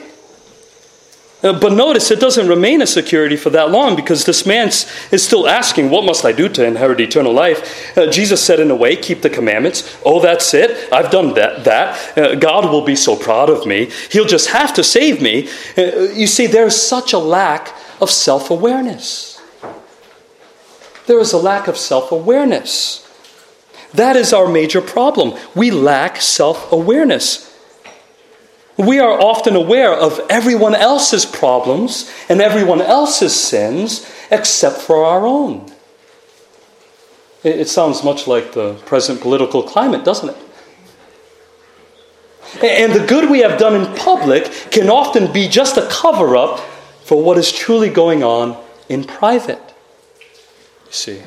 Uh, 1.43 1.59
but 1.59 1.73
notice 1.73 2.11
it 2.11 2.19
doesn't 2.19 2.47
remain 2.47 2.81
a 2.81 2.87
security 2.87 3.35
for 3.35 3.49
that 3.49 3.71
long 3.71 3.95
because 3.95 4.25
this 4.25 4.45
man 4.45 4.67
is 4.67 5.25
still 5.25 5.47
asking, 5.47 5.89
What 5.89 6.05
must 6.05 6.23
I 6.23 6.31
do 6.31 6.47
to 6.49 6.65
inherit 6.65 6.99
eternal 6.99 7.33
life? 7.33 7.97
Uh, 7.97 8.11
Jesus 8.11 8.43
said, 8.43 8.59
in 8.59 8.69
a 8.69 8.75
way, 8.75 8.95
keep 8.95 9.21
the 9.21 9.29
commandments. 9.29 9.97
Oh, 10.05 10.21
that's 10.21 10.53
it. 10.53 10.91
I've 10.93 11.09
done 11.09 11.33
that. 11.33 11.63
that. 11.63 12.17
Uh, 12.17 12.35
God 12.35 12.65
will 12.65 12.85
be 12.85 12.95
so 12.95 13.15
proud 13.15 13.49
of 13.49 13.65
me. 13.65 13.89
He'll 14.11 14.25
just 14.25 14.49
have 14.49 14.73
to 14.75 14.83
save 14.83 15.21
me. 15.21 15.49
Uh, 15.75 16.11
you 16.13 16.27
see, 16.27 16.45
there's 16.45 16.79
such 16.79 17.11
a 17.11 17.19
lack 17.19 17.75
of 17.99 18.11
self 18.11 18.51
awareness. 18.51 19.41
There 21.07 21.19
is 21.19 21.33
a 21.33 21.37
lack 21.37 21.67
of 21.67 21.75
self 21.75 22.11
awareness. 22.11 23.07
That 23.95 24.15
is 24.15 24.31
our 24.31 24.47
major 24.47 24.81
problem. 24.81 25.37
We 25.55 25.71
lack 25.71 26.21
self 26.21 26.71
awareness. 26.71 27.50
We 28.81 28.97
are 28.97 29.11
often 29.11 29.55
aware 29.55 29.93
of 29.93 30.19
everyone 30.27 30.73
else's 30.73 31.23
problems 31.23 32.11
and 32.27 32.41
everyone 32.41 32.81
else's 32.81 33.39
sins 33.39 34.11
except 34.31 34.77
for 34.77 35.05
our 35.05 35.27
own. 35.27 35.71
It 37.43 37.69
sounds 37.69 38.03
much 38.03 38.25
like 38.25 38.53
the 38.53 38.73
present 38.87 39.21
political 39.21 39.61
climate, 39.61 40.03
doesn't 40.03 40.29
it? 40.29 40.37
And 42.63 42.93
the 42.93 43.05
good 43.05 43.29
we 43.29 43.41
have 43.41 43.59
done 43.59 43.75
in 43.75 43.95
public 43.95 44.45
can 44.71 44.89
often 44.89 45.31
be 45.31 45.47
just 45.47 45.77
a 45.77 45.87
cover 45.87 46.35
up 46.35 46.59
for 47.03 47.21
what 47.21 47.37
is 47.37 47.51
truly 47.51 47.89
going 47.89 48.23
on 48.23 48.57
in 48.89 49.03
private. 49.03 49.61
You 50.87 50.91
see. 50.91 51.21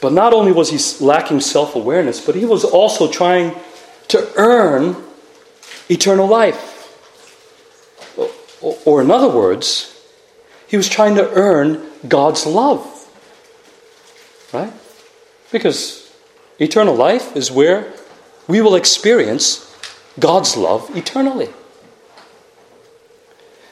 But 0.00 0.14
not 0.14 0.32
only 0.32 0.52
was 0.52 0.70
he 0.70 1.04
lacking 1.04 1.40
self 1.40 1.74
awareness, 1.74 2.24
but 2.24 2.34
he 2.34 2.46
was 2.46 2.64
also 2.64 3.10
trying 3.10 3.54
to 4.08 4.26
earn 4.36 4.96
eternal 5.88 6.26
life. 6.26 6.76
Or, 8.60 9.00
in 9.00 9.10
other 9.10 9.28
words, 9.28 10.00
he 10.66 10.76
was 10.76 10.88
trying 10.88 11.14
to 11.14 11.30
earn 11.32 11.86
God's 12.08 12.44
love. 12.44 13.08
Right? 14.52 14.72
Because 15.52 16.12
eternal 16.58 16.94
life 16.94 17.36
is 17.36 17.50
where 17.50 17.92
we 18.48 18.60
will 18.60 18.74
experience 18.74 19.64
God's 20.18 20.56
love 20.56 20.94
eternally. 20.96 21.50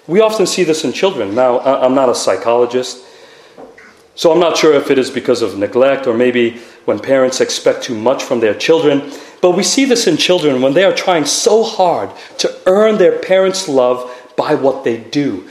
We 0.06 0.20
often 0.20 0.46
see 0.46 0.62
this 0.62 0.84
in 0.84 0.92
children. 0.92 1.34
Now, 1.34 1.58
I'm 1.60 1.94
not 1.94 2.08
a 2.08 2.14
psychologist, 2.14 3.04
so 4.14 4.32
I'm 4.32 4.38
not 4.38 4.56
sure 4.56 4.72
if 4.74 4.90
it 4.90 4.98
is 4.98 5.10
because 5.10 5.42
of 5.42 5.58
neglect 5.58 6.06
or 6.06 6.16
maybe 6.16 6.60
when 6.84 7.00
parents 7.00 7.40
expect 7.40 7.82
too 7.82 7.96
much 7.98 8.22
from 8.22 8.38
their 8.38 8.54
children. 8.54 9.10
But 9.40 9.52
we 9.52 9.62
see 9.62 9.84
this 9.84 10.06
in 10.06 10.16
children 10.16 10.62
when 10.62 10.74
they 10.74 10.84
are 10.84 10.94
trying 10.94 11.26
so 11.26 11.62
hard 11.62 12.10
to 12.38 12.54
earn 12.66 12.98
their 12.98 13.18
parents' 13.18 13.68
love 13.68 14.10
by 14.36 14.54
what 14.54 14.84
they 14.84 14.96
do. 14.96 15.48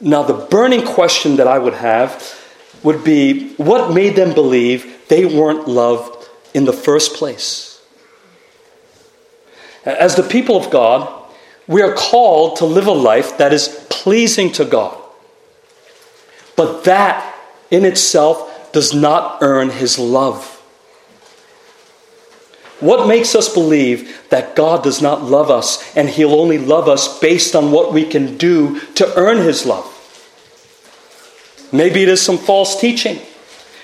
Now, 0.00 0.22
the 0.22 0.34
burning 0.34 0.84
question 0.84 1.36
that 1.36 1.46
I 1.46 1.58
would 1.58 1.74
have 1.74 2.38
would 2.82 3.04
be 3.04 3.54
what 3.54 3.92
made 3.92 4.16
them 4.16 4.34
believe 4.34 5.08
they 5.08 5.26
weren't 5.26 5.68
loved 5.68 6.28
in 6.54 6.64
the 6.64 6.72
first 6.72 7.14
place? 7.14 7.80
As 9.84 10.14
the 10.14 10.22
people 10.22 10.56
of 10.56 10.70
God, 10.70 11.20
we 11.66 11.82
are 11.82 11.94
called 11.94 12.56
to 12.56 12.64
live 12.64 12.86
a 12.86 12.92
life 12.92 13.38
that 13.38 13.52
is 13.52 13.86
pleasing 13.90 14.52
to 14.52 14.64
God. 14.64 14.96
But 16.56 16.84
that 16.84 17.34
in 17.70 17.84
itself 17.84 18.72
does 18.72 18.92
not 18.92 19.38
earn 19.40 19.70
his 19.70 19.98
love. 19.98 20.59
What 22.80 23.06
makes 23.06 23.34
us 23.34 23.52
believe 23.52 24.26
that 24.30 24.56
God 24.56 24.82
does 24.82 25.02
not 25.02 25.22
love 25.22 25.50
us 25.50 25.94
and 25.96 26.08
he'll 26.08 26.34
only 26.34 26.58
love 26.58 26.88
us 26.88 27.20
based 27.20 27.54
on 27.54 27.70
what 27.70 27.92
we 27.92 28.04
can 28.04 28.36
do 28.38 28.80
to 28.94 29.14
earn 29.16 29.38
his 29.38 29.66
love? 29.66 29.86
Maybe 31.72 32.02
it 32.02 32.08
is 32.08 32.22
some 32.22 32.38
false 32.38 32.80
teaching. 32.80 33.18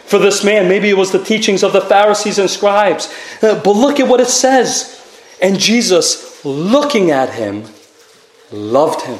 For 0.07 0.19
this 0.19 0.45
man, 0.45 0.69
maybe 0.69 0.89
it 0.89 0.97
was 0.97 1.13
the 1.13 1.23
teachings 1.23 1.63
of 1.63 1.73
the 1.73 1.81
Pharisees 1.81 2.39
and 2.39 2.49
scribes. 2.49 3.13
Uh, 3.43 3.61
but 3.63 3.73
look 3.73 4.01
at 4.01 4.09
what 4.09 4.21
it 4.21 4.29
says. 4.29 4.93
And 5.43 5.59
Jesus, 5.59 6.45
looking 6.45 7.11
at 7.11 7.35
him, 7.35 7.65
loved 8.51 9.03
him. 9.03 9.19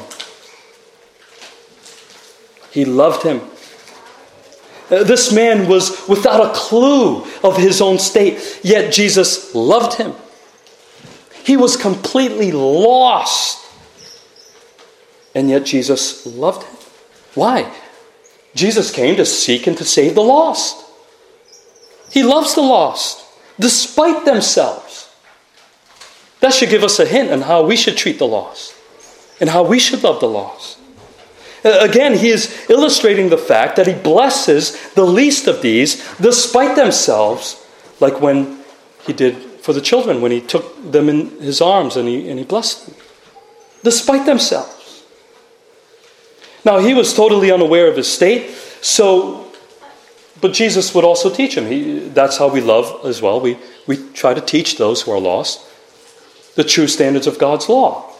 He 2.71 2.85
loved 2.85 3.23
him. 3.23 3.41
Uh, 4.89 5.03
this 5.03 5.33
man 5.33 5.67
was 5.67 6.07
without 6.07 6.45
a 6.45 6.53
clue 6.53 7.23
of 7.43 7.57
his 7.57 7.81
own 7.81 7.99
state, 7.99 8.59
yet 8.63 8.93
Jesus 8.93 9.53
loved 9.53 9.97
him. 9.97 10.13
He 11.43 11.57
was 11.57 11.75
completely 11.75 12.51
lost, 12.51 13.65
and 15.35 15.49
yet 15.49 15.65
Jesus 15.65 16.25
loved 16.25 16.63
him. 16.63 16.77
Why? 17.35 17.71
Jesus 18.55 18.91
came 18.91 19.15
to 19.17 19.25
seek 19.25 19.67
and 19.67 19.77
to 19.77 19.85
save 19.85 20.15
the 20.15 20.23
lost. 20.23 20.85
He 22.11 22.23
loves 22.23 22.55
the 22.55 22.61
lost, 22.61 23.25
despite 23.59 24.25
themselves. 24.25 25.09
That 26.39 26.53
should 26.53 26.69
give 26.69 26.83
us 26.83 26.99
a 26.99 27.05
hint 27.05 27.31
on 27.31 27.41
how 27.41 27.65
we 27.65 27.75
should 27.75 27.97
treat 27.97 28.19
the 28.19 28.27
lost 28.27 28.73
and 29.39 29.49
how 29.49 29.63
we 29.63 29.79
should 29.79 30.03
love 30.03 30.19
the 30.19 30.29
lost. 30.29 30.79
Uh, 31.67 31.79
again, 31.81 32.15
he 32.15 32.29
is 32.29 32.69
illustrating 32.69 33.27
the 33.27 33.37
fact 33.37 33.75
that 33.75 33.87
he 33.87 33.93
blesses 33.93 34.93
the 34.93 35.03
least 35.03 35.47
of 35.47 35.61
these 35.61 36.01
despite 36.17 36.77
themselves, 36.77 37.61
like 37.99 38.21
when 38.21 38.63
he 39.05 39.11
did 39.11 39.35
for 39.35 39.73
the 39.73 39.81
children, 39.81 40.21
when 40.21 40.31
he 40.31 40.39
took 40.39 40.65
them 40.91 41.09
in 41.09 41.29
his 41.41 41.59
arms 41.59 41.97
and 41.97 42.07
he, 42.07 42.29
and 42.29 42.39
he 42.39 42.45
blessed 42.45 42.85
them, 42.85 42.95
despite 43.83 44.25
themselves. 44.25 45.03
Now, 46.63 46.79
he 46.79 46.93
was 46.93 47.13
totally 47.13 47.51
unaware 47.51 47.89
of 47.89 47.97
his 47.97 48.09
state, 48.09 48.51
so, 48.81 49.51
but 50.39 50.53
Jesus 50.53 50.95
would 50.95 51.03
also 51.03 51.29
teach 51.29 51.57
him. 51.57 51.65
He, 51.65 51.99
that's 51.99 52.37
how 52.37 52.47
we 52.47 52.61
love 52.61 53.05
as 53.05 53.21
well. 53.21 53.41
We, 53.41 53.57
we 53.87 53.97
try 54.13 54.33
to 54.33 54.41
teach 54.41 54.77
those 54.77 55.01
who 55.01 55.11
are 55.11 55.19
lost 55.19 55.65
the 56.55 56.63
true 56.63 56.87
standards 56.87 57.27
of 57.27 57.37
God's 57.37 57.67
law. 57.67 58.13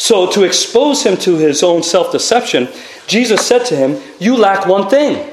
So, 0.00 0.30
to 0.30 0.44
expose 0.44 1.02
him 1.02 1.18
to 1.18 1.36
his 1.36 1.62
own 1.62 1.82
self 1.82 2.10
deception, 2.10 2.70
Jesus 3.06 3.46
said 3.46 3.66
to 3.66 3.76
him, 3.76 4.00
You 4.18 4.34
lack 4.34 4.66
one 4.66 4.88
thing. 4.88 5.28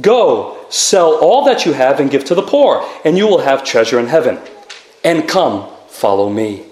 Go, 0.00 0.58
sell 0.68 1.14
all 1.20 1.44
that 1.44 1.64
you 1.64 1.72
have 1.72 2.00
and 2.00 2.10
give 2.10 2.24
to 2.24 2.34
the 2.34 2.42
poor, 2.42 2.84
and 3.04 3.16
you 3.16 3.28
will 3.28 3.42
have 3.42 3.62
treasure 3.62 4.00
in 4.00 4.08
heaven. 4.08 4.40
And 5.04 5.28
come, 5.28 5.70
follow 5.86 6.28
me. 6.28 6.64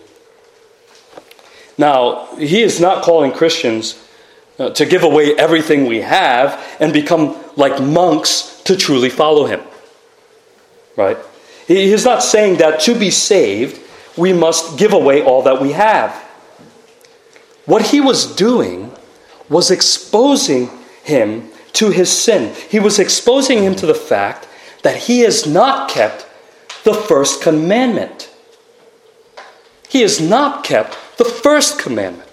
Now, 1.79 2.27
he 2.39 2.61
is 2.63 2.81
not 2.81 3.05
calling 3.05 3.31
Christians 3.31 4.05
uh, 4.59 4.71
to 4.71 4.85
give 4.85 5.05
away 5.05 5.33
everything 5.37 5.87
we 5.87 6.01
have 6.01 6.61
and 6.81 6.93
become 6.93 7.37
like 7.55 7.81
monks 7.81 8.61
to 8.65 8.75
truly 8.75 9.11
follow 9.11 9.47
him. 9.47 9.61
Right? 10.97 11.19
He 11.69 11.93
is 11.93 12.05
not 12.05 12.25
saying 12.25 12.57
that 12.57 12.81
to 12.81 12.99
be 12.99 13.13
saved, 13.13 13.81
we 14.17 14.33
must 14.33 14.77
give 14.77 14.93
away 14.93 15.23
all 15.23 15.43
that 15.43 15.63
we 15.63 15.71
have. 15.71 16.24
What 17.67 17.87
he 17.89 18.01
was 18.01 18.35
doing 18.35 18.93
was 19.49 19.71
exposing 19.71 20.71
him 21.03 21.51
to 21.75 21.91
his 21.91 22.11
sin. 22.11 22.55
He 22.69 22.79
was 22.79 22.99
exposing 22.99 23.63
him 23.63 23.75
to 23.77 23.87
the 23.87 23.95
fact 23.95 24.49
that 24.83 24.97
he 24.97 25.21
has 25.21 25.47
not 25.47 25.89
kept 25.89 26.27
the 26.85 26.95
first 26.95 27.43
commandment. 27.43 28.31
He 29.89 30.03
has 30.03 30.21
not 30.21 30.65
kept 30.65 30.99
the 31.17 31.25
first 31.25 31.79
commandment. 31.79 32.29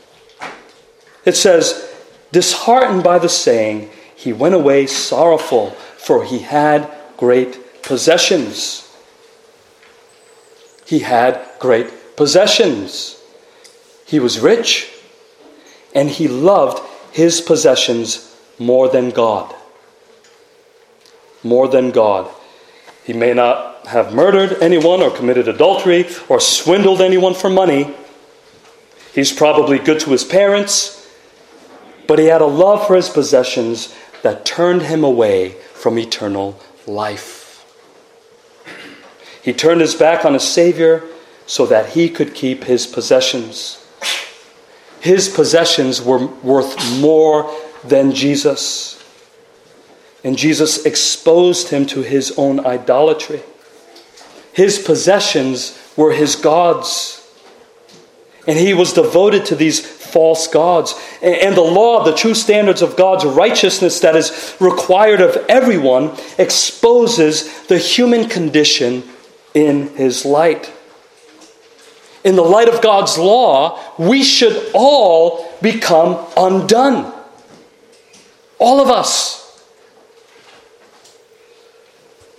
It 1.25 1.35
says, 1.35 1.93
disheartened 2.31 3.03
by 3.03 3.19
the 3.19 3.29
saying, 3.29 3.89
he 4.15 4.33
went 4.33 4.55
away 4.55 4.87
sorrowful, 4.87 5.71
for 5.71 6.25
he 6.25 6.39
had 6.39 6.91
great 7.17 7.83
possessions. 7.83 8.87
He 10.85 10.99
had 10.99 11.41
great 11.59 12.15
possessions. 12.17 13.21
He 14.05 14.19
was 14.19 14.39
rich 14.39 14.90
and 15.93 16.09
he 16.09 16.27
loved 16.27 16.81
his 17.11 17.41
possessions 17.41 18.35
more 18.57 18.89
than 18.89 19.09
God. 19.09 19.53
More 21.43 21.67
than 21.67 21.91
God. 21.91 22.29
He 23.03 23.13
may 23.13 23.33
not 23.33 23.87
have 23.87 24.13
murdered 24.13 24.61
anyone 24.61 25.01
or 25.01 25.09
committed 25.09 25.47
adultery 25.47 26.07
or 26.29 26.39
swindled 26.39 27.01
anyone 27.01 27.33
for 27.33 27.49
money. 27.49 27.93
He's 29.13 29.33
probably 29.33 29.79
good 29.79 29.99
to 30.01 30.11
his 30.11 30.23
parents, 30.23 31.09
but 32.07 32.19
he 32.19 32.25
had 32.25 32.41
a 32.41 32.45
love 32.45 32.85
for 32.85 32.95
his 32.95 33.09
possessions 33.09 33.93
that 34.21 34.45
turned 34.45 34.83
him 34.83 35.03
away 35.03 35.51
from 35.73 35.97
eternal 35.97 36.59
life. 36.85 37.65
He 39.43 39.53
turned 39.53 39.81
his 39.81 39.95
back 39.95 40.23
on 40.23 40.33
his 40.33 40.43
Savior 40.43 41.03
so 41.47 41.65
that 41.65 41.89
he 41.89 42.07
could 42.07 42.35
keep 42.35 42.65
his 42.65 42.85
possessions 42.85 43.80
his 45.01 45.29
possessions 45.29 45.99
were 45.99 46.27
worth 46.27 47.01
more 47.01 47.51
than 47.83 48.11
Jesus. 48.11 49.03
And 50.23 50.37
Jesus 50.37 50.85
exposed 50.85 51.69
him 51.69 51.87
to 51.87 52.03
his 52.03 52.35
own 52.37 52.63
idolatry. 52.63 53.41
His 54.53 54.77
possessions 54.77 55.77
were 55.97 56.11
his 56.11 56.35
gods. 56.35 57.17
And 58.47 58.59
he 58.59 58.75
was 58.75 58.93
devoted 58.93 59.45
to 59.47 59.55
these 59.55 59.79
false 59.79 60.47
gods. 60.47 60.93
And 61.23 61.55
the 61.55 61.61
law, 61.61 62.03
the 62.03 62.15
true 62.15 62.35
standards 62.35 62.83
of 62.83 62.95
God's 62.95 63.25
righteousness 63.25 64.01
that 64.01 64.15
is 64.15 64.55
required 64.59 65.19
of 65.19 65.35
everyone, 65.49 66.15
exposes 66.37 67.65
the 67.65 67.79
human 67.79 68.29
condition 68.29 69.03
in 69.55 69.87
his 69.95 70.25
light 70.25 70.71
in 72.23 72.35
the 72.35 72.43
light 72.43 72.69
of 72.69 72.81
God's 72.81 73.17
law, 73.17 73.79
we 73.97 74.23
should 74.23 74.71
all 74.73 75.51
become 75.61 76.25
undone. 76.37 77.13
All 78.59 78.79
of 78.79 78.89
us. 78.89 79.39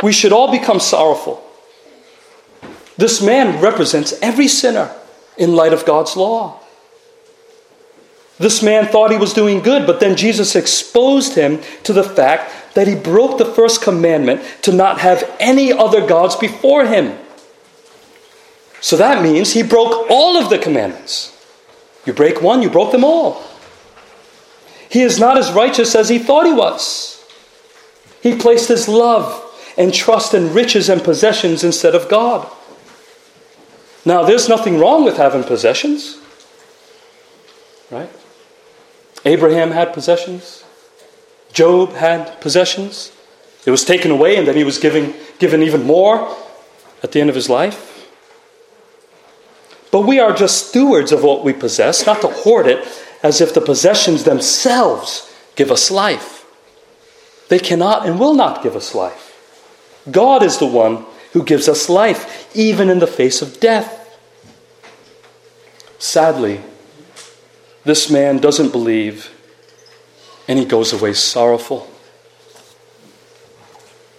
We 0.02 0.12
should 0.12 0.32
all 0.32 0.50
become 0.50 0.80
sorrowful. 0.80 1.42
This 2.96 3.22
man 3.22 3.60
represents 3.60 4.12
every 4.20 4.48
sinner 4.48 4.94
in 5.36 5.54
light 5.54 5.72
of 5.72 5.84
God's 5.84 6.16
law. 6.16 6.60
This 8.38 8.62
man 8.62 8.86
thought 8.86 9.12
he 9.12 9.16
was 9.16 9.32
doing 9.32 9.60
good, 9.60 9.86
but 9.86 10.00
then 10.00 10.16
Jesus 10.16 10.56
exposed 10.56 11.34
him 11.34 11.60
to 11.84 11.92
the 11.92 12.02
fact 12.02 12.74
that 12.74 12.88
he 12.88 12.94
broke 12.94 13.38
the 13.38 13.44
first 13.44 13.82
commandment 13.82 14.42
to 14.62 14.72
not 14.72 14.98
have 14.98 15.30
any 15.38 15.72
other 15.72 16.04
gods 16.06 16.34
before 16.36 16.86
him. 16.86 17.16
So 18.82 18.96
that 18.96 19.22
means 19.22 19.52
he 19.52 19.62
broke 19.62 20.10
all 20.10 20.36
of 20.36 20.50
the 20.50 20.58
commandments. 20.58 21.30
You 22.04 22.12
break 22.12 22.42
one, 22.42 22.62
you 22.62 22.68
broke 22.68 22.90
them 22.90 23.04
all. 23.04 23.42
He 24.90 25.02
is 25.02 25.18
not 25.18 25.38
as 25.38 25.52
righteous 25.52 25.94
as 25.94 26.08
he 26.08 26.18
thought 26.18 26.46
he 26.46 26.52
was. 26.52 27.24
He 28.20 28.36
placed 28.36 28.68
his 28.68 28.88
love 28.88 29.42
and 29.78 29.94
trust 29.94 30.34
in 30.34 30.52
riches 30.52 30.88
and 30.88 31.02
possessions 31.02 31.64
instead 31.64 31.94
of 31.94 32.08
God. 32.08 32.50
Now, 34.04 34.24
there's 34.24 34.48
nothing 34.48 34.78
wrong 34.78 35.04
with 35.04 35.16
having 35.16 35.44
possessions, 35.44 36.18
right? 37.88 38.10
Abraham 39.24 39.70
had 39.70 39.94
possessions, 39.94 40.64
Job 41.52 41.92
had 41.92 42.40
possessions, 42.40 43.12
It 43.64 43.70
was 43.70 43.84
taken 43.84 44.10
away, 44.10 44.36
and 44.36 44.48
then 44.48 44.56
he 44.56 44.64
was 44.64 44.78
giving, 44.78 45.14
given 45.38 45.62
even 45.62 45.84
more 45.84 46.36
at 47.02 47.12
the 47.12 47.20
end 47.20 47.30
of 47.30 47.36
his 47.36 47.48
life. 47.48 47.91
But 49.92 50.00
we 50.00 50.18
are 50.18 50.32
just 50.32 50.68
stewards 50.68 51.12
of 51.12 51.22
what 51.22 51.44
we 51.44 51.52
possess, 51.52 52.04
not 52.04 52.22
to 52.22 52.28
hoard 52.28 52.66
it 52.66 52.84
as 53.22 53.40
if 53.40 53.54
the 53.54 53.60
possessions 53.60 54.24
themselves 54.24 55.32
give 55.54 55.70
us 55.70 55.90
life. 55.90 56.44
They 57.48 57.60
cannot 57.60 58.06
and 58.06 58.18
will 58.18 58.34
not 58.34 58.62
give 58.62 58.74
us 58.74 58.94
life. 58.94 59.28
God 60.10 60.42
is 60.42 60.58
the 60.58 60.66
one 60.66 61.04
who 61.32 61.44
gives 61.44 61.68
us 61.68 61.88
life, 61.88 62.50
even 62.56 62.88
in 62.88 62.98
the 62.98 63.06
face 63.06 63.42
of 63.42 63.60
death. 63.60 64.18
Sadly, 65.98 66.62
this 67.84 68.10
man 68.10 68.38
doesn't 68.38 68.72
believe 68.72 69.30
and 70.48 70.58
he 70.58 70.64
goes 70.64 70.92
away 70.92 71.12
sorrowful. 71.12 71.88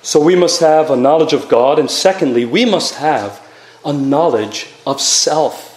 So 0.02 0.20
we 0.20 0.36
must 0.36 0.60
have 0.60 0.90
a 0.90 0.96
knowledge 0.96 1.34
of 1.34 1.48
God, 1.48 1.80
and 1.80 1.90
secondly, 1.90 2.46
we 2.46 2.66
must 2.66 2.96
have 2.96 3.43
a 3.86 3.94
knowledge 3.94 4.68
of 4.86 5.02
self. 5.02 5.70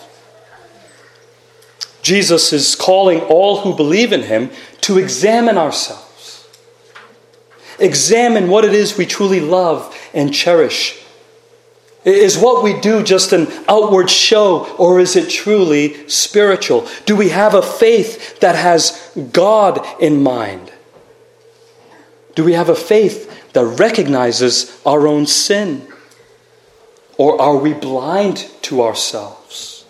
Jesus 2.03 2.53
is 2.53 2.75
calling 2.75 3.21
all 3.23 3.61
who 3.61 3.75
believe 3.75 4.12
in 4.12 4.23
him 4.23 4.51
to 4.83 4.99
examine 4.99 5.59
ourselves. 5.59 6.47
Examine 7.79 8.49
what 8.49 8.64
it 8.64 8.73
is 8.73 8.97
we 8.97 9.07
truly 9.07 9.40
love 9.40 9.95
and 10.14 10.33
cherish 10.33 11.03
is 12.07 12.38
what 12.38 12.62
we 12.62 12.81
do 12.81 13.03
just 13.03 13.33
an 13.33 13.49
outward 13.69 14.09
show, 14.09 14.64
or 14.77 15.01
is 15.01 15.16
it 15.16 15.29
truly 15.29 16.09
spiritual? 16.09 16.88
Do 17.05 17.16
we 17.16 17.31
have 17.31 17.55
a 17.55 17.62
faith 17.62 18.38
that 18.38 18.55
has 18.55 19.11
God 19.33 19.85
in 20.01 20.23
mind? 20.23 20.73
Do 22.37 22.45
we 22.45 22.53
have 22.53 22.69
a 22.69 22.77
faith 22.77 23.53
that 23.55 23.64
recognizes 23.64 24.81
our 24.87 25.09
own 25.09 25.27
sin? 25.27 25.88
Or 27.19 27.41
are 27.41 27.57
we 27.57 27.73
blind 27.73 28.49
to 28.63 28.83
ourselves? 28.83 29.85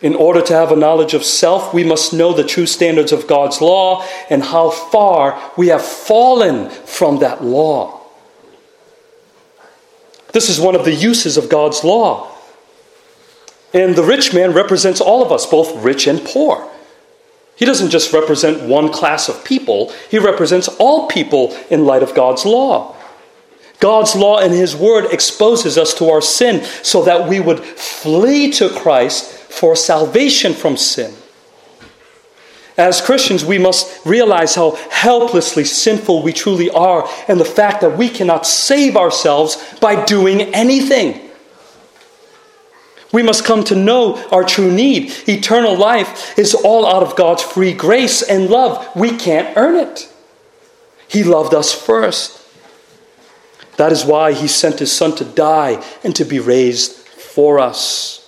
In 0.00 0.14
order 0.14 0.42
to 0.42 0.52
have 0.52 0.70
a 0.70 0.76
knowledge 0.76 1.14
of 1.14 1.24
self, 1.24 1.72
we 1.72 1.82
must 1.82 2.12
know 2.12 2.32
the 2.32 2.44
true 2.44 2.66
standards 2.66 3.10
of 3.10 3.26
God's 3.26 3.60
law 3.60 4.06
and 4.28 4.42
how 4.42 4.70
far 4.70 5.40
we 5.56 5.68
have 5.68 5.82
fallen 5.82 6.68
from 6.68 7.20
that 7.20 7.42
law. 7.42 8.00
This 10.32 10.50
is 10.50 10.60
one 10.60 10.74
of 10.74 10.84
the 10.84 10.92
uses 10.92 11.36
of 11.36 11.48
God's 11.48 11.84
law. 11.84 12.30
And 13.72 13.96
the 13.96 14.02
rich 14.02 14.34
man 14.34 14.52
represents 14.52 15.00
all 15.00 15.22
of 15.24 15.32
us, 15.32 15.46
both 15.46 15.82
rich 15.82 16.06
and 16.06 16.22
poor. 16.24 16.70
He 17.56 17.64
doesn't 17.64 17.90
just 17.90 18.12
represent 18.12 18.68
one 18.68 18.92
class 18.92 19.28
of 19.28 19.44
people, 19.44 19.92
he 20.10 20.18
represents 20.18 20.68
all 20.78 21.08
people 21.08 21.56
in 21.70 21.86
light 21.86 22.02
of 22.02 22.14
God's 22.14 22.44
law. 22.44 22.93
God's 23.80 24.14
law 24.14 24.38
and 24.38 24.52
his 24.52 24.74
word 24.74 25.12
exposes 25.12 25.76
us 25.76 25.94
to 25.94 26.08
our 26.10 26.22
sin 26.22 26.64
so 26.82 27.04
that 27.04 27.28
we 27.28 27.40
would 27.40 27.60
flee 27.60 28.50
to 28.52 28.68
Christ 28.70 29.32
for 29.32 29.76
salvation 29.76 30.54
from 30.54 30.76
sin. 30.76 31.14
As 32.76 33.00
Christians, 33.00 33.44
we 33.44 33.58
must 33.58 34.04
realize 34.04 34.56
how 34.56 34.72
helplessly 34.90 35.64
sinful 35.64 36.22
we 36.22 36.32
truly 36.32 36.70
are 36.70 37.08
and 37.28 37.38
the 37.38 37.44
fact 37.44 37.82
that 37.82 37.96
we 37.96 38.08
cannot 38.08 38.46
save 38.46 38.96
ourselves 38.96 39.62
by 39.80 40.04
doing 40.04 40.40
anything. 40.54 41.20
We 43.12 43.22
must 43.22 43.44
come 43.44 43.62
to 43.64 43.76
know 43.76 44.16
our 44.32 44.42
true 44.42 44.72
need. 44.72 45.12
Eternal 45.28 45.76
life 45.76 46.36
is 46.36 46.52
all 46.52 46.84
out 46.84 47.04
of 47.04 47.14
God's 47.14 47.44
free 47.44 47.72
grace 47.72 48.22
and 48.22 48.50
love. 48.50 48.88
We 48.96 49.16
can't 49.16 49.56
earn 49.56 49.76
it. 49.76 50.12
He 51.06 51.22
loved 51.22 51.54
us 51.54 51.72
first. 51.72 52.43
That 53.76 53.92
is 53.92 54.04
why 54.04 54.32
He 54.32 54.48
sent 54.48 54.78
His 54.78 54.92
Son 54.92 55.14
to 55.16 55.24
die 55.24 55.84
and 56.02 56.14
to 56.16 56.24
be 56.24 56.38
raised 56.38 56.92
for 56.92 57.58
us. 57.58 58.20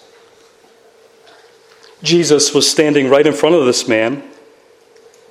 Jesus 2.02 2.52
was 2.54 2.70
standing 2.70 3.08
right 3.08 3.26
in 3.26 3.32
front 3.32 3.54
of 3.54 3.64
this 3.64 3.88
man 3.88 4.22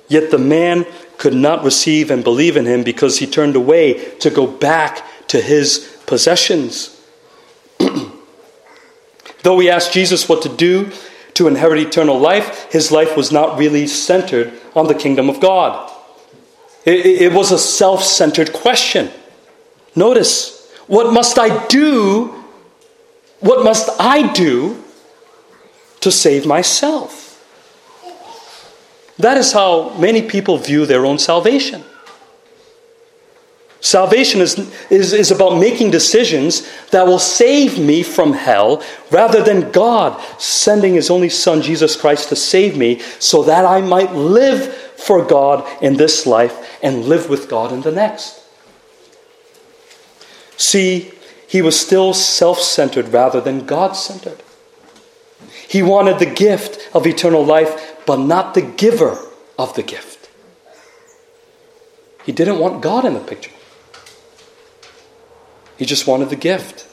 Yet 0.08 0.30
the 0.30 0.38
man 0.38 0.86
could 1.18 1.34
not 1.34 1.64
receive 1.64 2.10
and 2.10 2.22
believe 2.22 2.56
in 2.56 2.66
him 2.66 2.82
because 2.82 3.18
he 3.18 3.26
turned 3.26 3.56
away 3.56 3.94
to 4.18 4.30
go 4.30 4.46
back 4.46 5.04
to 5.28 5.40
his 5.40 6.00
possessions. 6.06 7.00
Though 9.42 9.58
he 9.58 9.70
asked 9.70 9.92
Jesus 9.92 10.28
what 10.28 10.42
to 10.42 10.48
do 10.48 10.92
to 11.34 11.48
inherit 11.48 11.80
eternal 11.80 12.18
life, 12.18 12.70
his 12.70 12.92
life 12.92 13.16
was 13.16 13.32
not 13.32 13.58
really 13.58 13.86
centered 13.86 14.52
on 14.74 14.86
the 14.86 14.94
kingdom 14.94 15.28
of 15.28 15.40
God. 15.40 15.90
It, 16.84 17.22
it 17.22 17.32
was 17.32 17.50
a 17.50 17.58
self 17.58 18.02
centered 18.02 18.52
question. 18.52 19.10
Notice, 19.96 20.70
what 20.86 21.12
must 21.12 21.38
I 21.38 21.66
do? 21.66 22.44
What 23.40 23.64
must 23.64 23.88
I 23.98 24.32
do 24.32 24.84
to 26.00 26.12
save 26.12 26.46
myself? 26.46 27.24
That 29.18 29.38
is 29.38 29.52
how 29.52 29.96
many 29.98 30.22
people 30.22 30.58
view 30.58 30.84
their 30.84 31.06
own 31.06 31.18
salvation. 31.18 31.82
Salvation 33.80 34.40
is, 34.40 34.58
is, 34.90 35.12
is 35.12 35.30
about 35.30 35.58
making 35.58 35.90
decisions 35.90 36.68
that 36.90 37.06
will 37.06 37.18
save 37.18 37.78
me 37.78 38.02
from 38.02 38.32
hell 38.32 38.82
rather 39.10 39.42
than 39.42 39.70
God 39.70 40.20
sending 40.40 40.94
His 40.94 41.08
only 41.08 41.28
Son, 41.28 41.62
Jesus 41.62 41.94
Christ, 41.94 42.28
to 42.30 42.36
save 42.36 42.76
me 42.76 43.00
so 43.18 43.42
that 43.44 43.64
I 43.64 43.80
might 43.80 44.12
live 44.12 44.74
for 44.74 45.24
God 45.24 45.64
in 45.82 45.96
this 45.96 46.26
life 46.26 46.78
and 46.82 47.04
live 47.04 47.28
with 47.28 47.48
God 47.48 47.72
in 47.72 47.82
the 47.82 47.92
next. 47.92 48.45
See, 50.56 51.12
he 51.48 51.62
was 51.62 51.78
still 51.78 52.14
self 52.14 52.58
centered 52.58 53.08
rather 53.08 53.40
than 53.40 53.66
God 53.66 53.92
centered. 53.92 54.42
He 55.68 55.82
wanted 55.82 56.18
the 56.18 56.26
gift 56.26 56.94
of 56.94 57.06
eternal 57.06 57.44
life 57.44 57.96
but 58.06 58.20
not 58.20 58.54
the 58.54 58.62
giver 58.62 59.18
of 59.58 59.74
the 59.74 59.82
gift. 59.82 60.28
He 62.24 62.32
didn't 62.32 62.58
want 62.58 62.82
God 62.82 63.04
in 63.04 63.14
the 63.14 63.20
picture, 63.20 63.52
he 65.76 65.84
just 65.84 66.06
wanted 66.06 66.30
the 66.30 66.36
gift. 66.36 66.86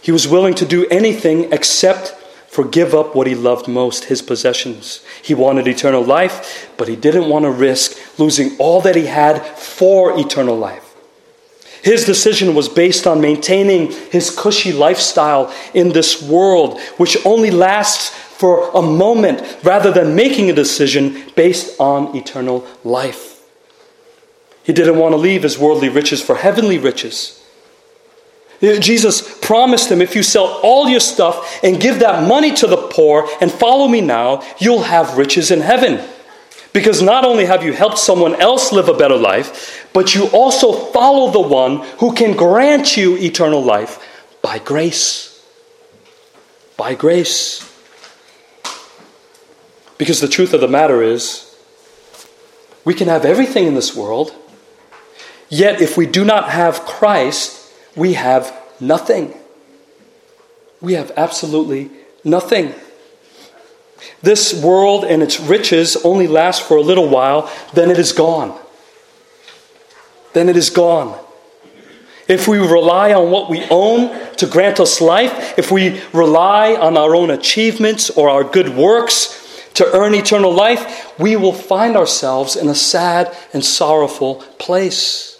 He 0.00 0.12
was 0.12 0.26
willing 0.26 0.54
to 0.54 0.64
do 0.64 0.86
anything 0.86 1.52
except 1.52 2.14
for 2.46 2.64
give 2.64 2.94
up 2.94 3.14
what 3.14 3.26
he 3.26 3.34
loved 3.34 3.68
most, 3.68 4.04
his 4.04 4.22
possessions. 4.22 5.04
He 5.22 5.34
wanted 5.34 5.68
eternal 5.68 6.02
life, 6.02 6.72
but 6.78 6.88
he 6.88 6.96
didn't 6.96 7.28
want 7.28 7.44
to 7.44 7.50
risk 7.50 8.18
losing 8.18 8.56
all 8.58 8.80
that 8.80 8.96
he 8.96 9.04
had 9.04 9.44
for 9.44 10.18
eternal 10.18 10.56
life. 10.56 10.87
His 11.88 12.04
decision 12.04 12.54
was 12.54 12.68
based 12.68 13.06
on 13.06 13.22
maintaining 13.22 13.90
his 14.10 14.28
cushy 14.28 14.74
lifestyle 14.74 15.50
in 15.72 15.88
this 15.92 16.22
world, 16.22 16.78
which 16.98 17.16
only 17.24 17.50
lasts 17.50 18.10
for 18.10 18.70
a 18.74 18.82
moment 18.82 19.40
rather 19.64 19.90
than 19.90 20.14
making 20.14 20.50
a 20.50 20.52
decision 20.52 21.24
based 21.34 21.80
on 21.80 22.14
eternal 22.14 22.66
life. 22.84 23.40
He 24.64 24.74
didn't 24.74 24.98
want 24.98 25.14
to 25.14 25.16
leave 25.16 25.44
his 25.44 25.58
worldly 25.58 25.88
riches 25.88 26.22
for 26.22 26.34
heavenly 26.36 26.76
riches. 26.76 27.42
Uh, 28.62 28.78
Jesus 28.78 29.38
promised 29.40 29.90
him 29.90 30.02
if 30.02 30.14
you 30.14 30.22
sell 30.22 30.60
all 30.62 30.90
your 30.90 31.00
stuff 31.00 31.58
and 31.64 31.80
give 31.80 32.00
that 32.00 32.28
money 32.28 32.52
to 32.56 32.66
the 32.66 32.76
poor 32.76 33.26
and 33.40 33.50
follow 33.50 33.88
me 33.88 34.02
now, 34.02 34.42
you'll 34.58 34.82
have 34.82 35.16
riches 35.16 35.50
in 35.50 35.62
heaven. 35.62 36.06
Because 36.74 37.00
not 37.00 37.24
only 37.24 37.46
have 37.46 37.64
you 37.64 37.72
helped 37.72 37.98
someone 37.98 38.34
else 38.36 38.72
live 38.72 38.88
a 38.88 38.94
better 38.94 39.16
life, 39.16 39.77
but 39.98 40.14
you 40.14 40.28
also 40.28 40.70
follow 40.92 41.32
the 41.32 41.40
one 41.40 41.78
who 41.98 42.14
can 42.14 42.36
grant 42.36 42.96
you 42.96 43.16
eternal 43.16 43.60
life 43.60 43.98
by 44.40 44.60
grace. 44.60 45.44
By 46.76 46.94
grace. 46.94 47.68
Because 49.98 50.20
the 50.20 50.28
truth 50.28 50.54
of 50.54 50.60
the 50.60 50.68
matter 50.68 51.02
is, 51.02 51.52
we 52.84 52.94
can 52.94 53.08
have 53.08 53.24
everything 53.24 53.66
in 53.66 53.74
this 53.74 53.96
world, 53.96 54.32
yet 55.48 55.80
if 55.80 55.96
we 55.96 56.06
do 56.06 56.24
not 56.24 56.48
have 56.48 56.82
Christ, 56.82 57.68
we 57.96 58.12
have 58.12 58.56
nothing. 58.78 59.34
We 60.80 60.92
have 60.92 61.10
absolutely 61.16 61.90
nothing. 62.22 62.72
This 64.22 64.62
world 64.62 65.04
and 65.04 65.24
its 65.24 65.40
riches 65.40 65.96
only 66.04 66.28
last 66.28 66.62
for 66.62 66.76
a 66.76 66.82
little 66.82 67.08
while, 67.08 67.50
then 67.74 67.90
it 67.90 67.98
is 67.98 68.12
gone. 68.12 68.56
Then 70.32 70.48
it 70.48 70.56
is 70.56 70.70
gone. 70.70 71.18
If 72.28 72.46
we 72.46 72.58
rely 72.58 73.14
on 73.14 73.30
what 73.30 73.48
we 73.48 73.64
own 73.70 74.36
to 74.36 74.46
grant 74.46 74.80
us 74.80 75.00
life, 75.00 75.58
if 75.58 75.72
we 75.72 76.02
rely 76.12 76.74
on 76.74 76.96
our 76.96 77.16
own 77.16 77.30
achievements 77.30 78.10
or 78.10 78.28
our 78.28 78.44
good 78.44 78.68
works, 78.68 79.38
to 79.78 79.88
earn 79.96 80.12
eternal 80.12 80.52
life, 80.52 81.16
we 81.20 81.36
will 81.36 81.52
find 81.52 81.96
ourselves 81.96 82.56
in 82.56 82.68
a 82.68 82.74
sad 82.74 83.32
and 83.52 83.64
sorrowful 83.64 84.36
place. 84.58 85.38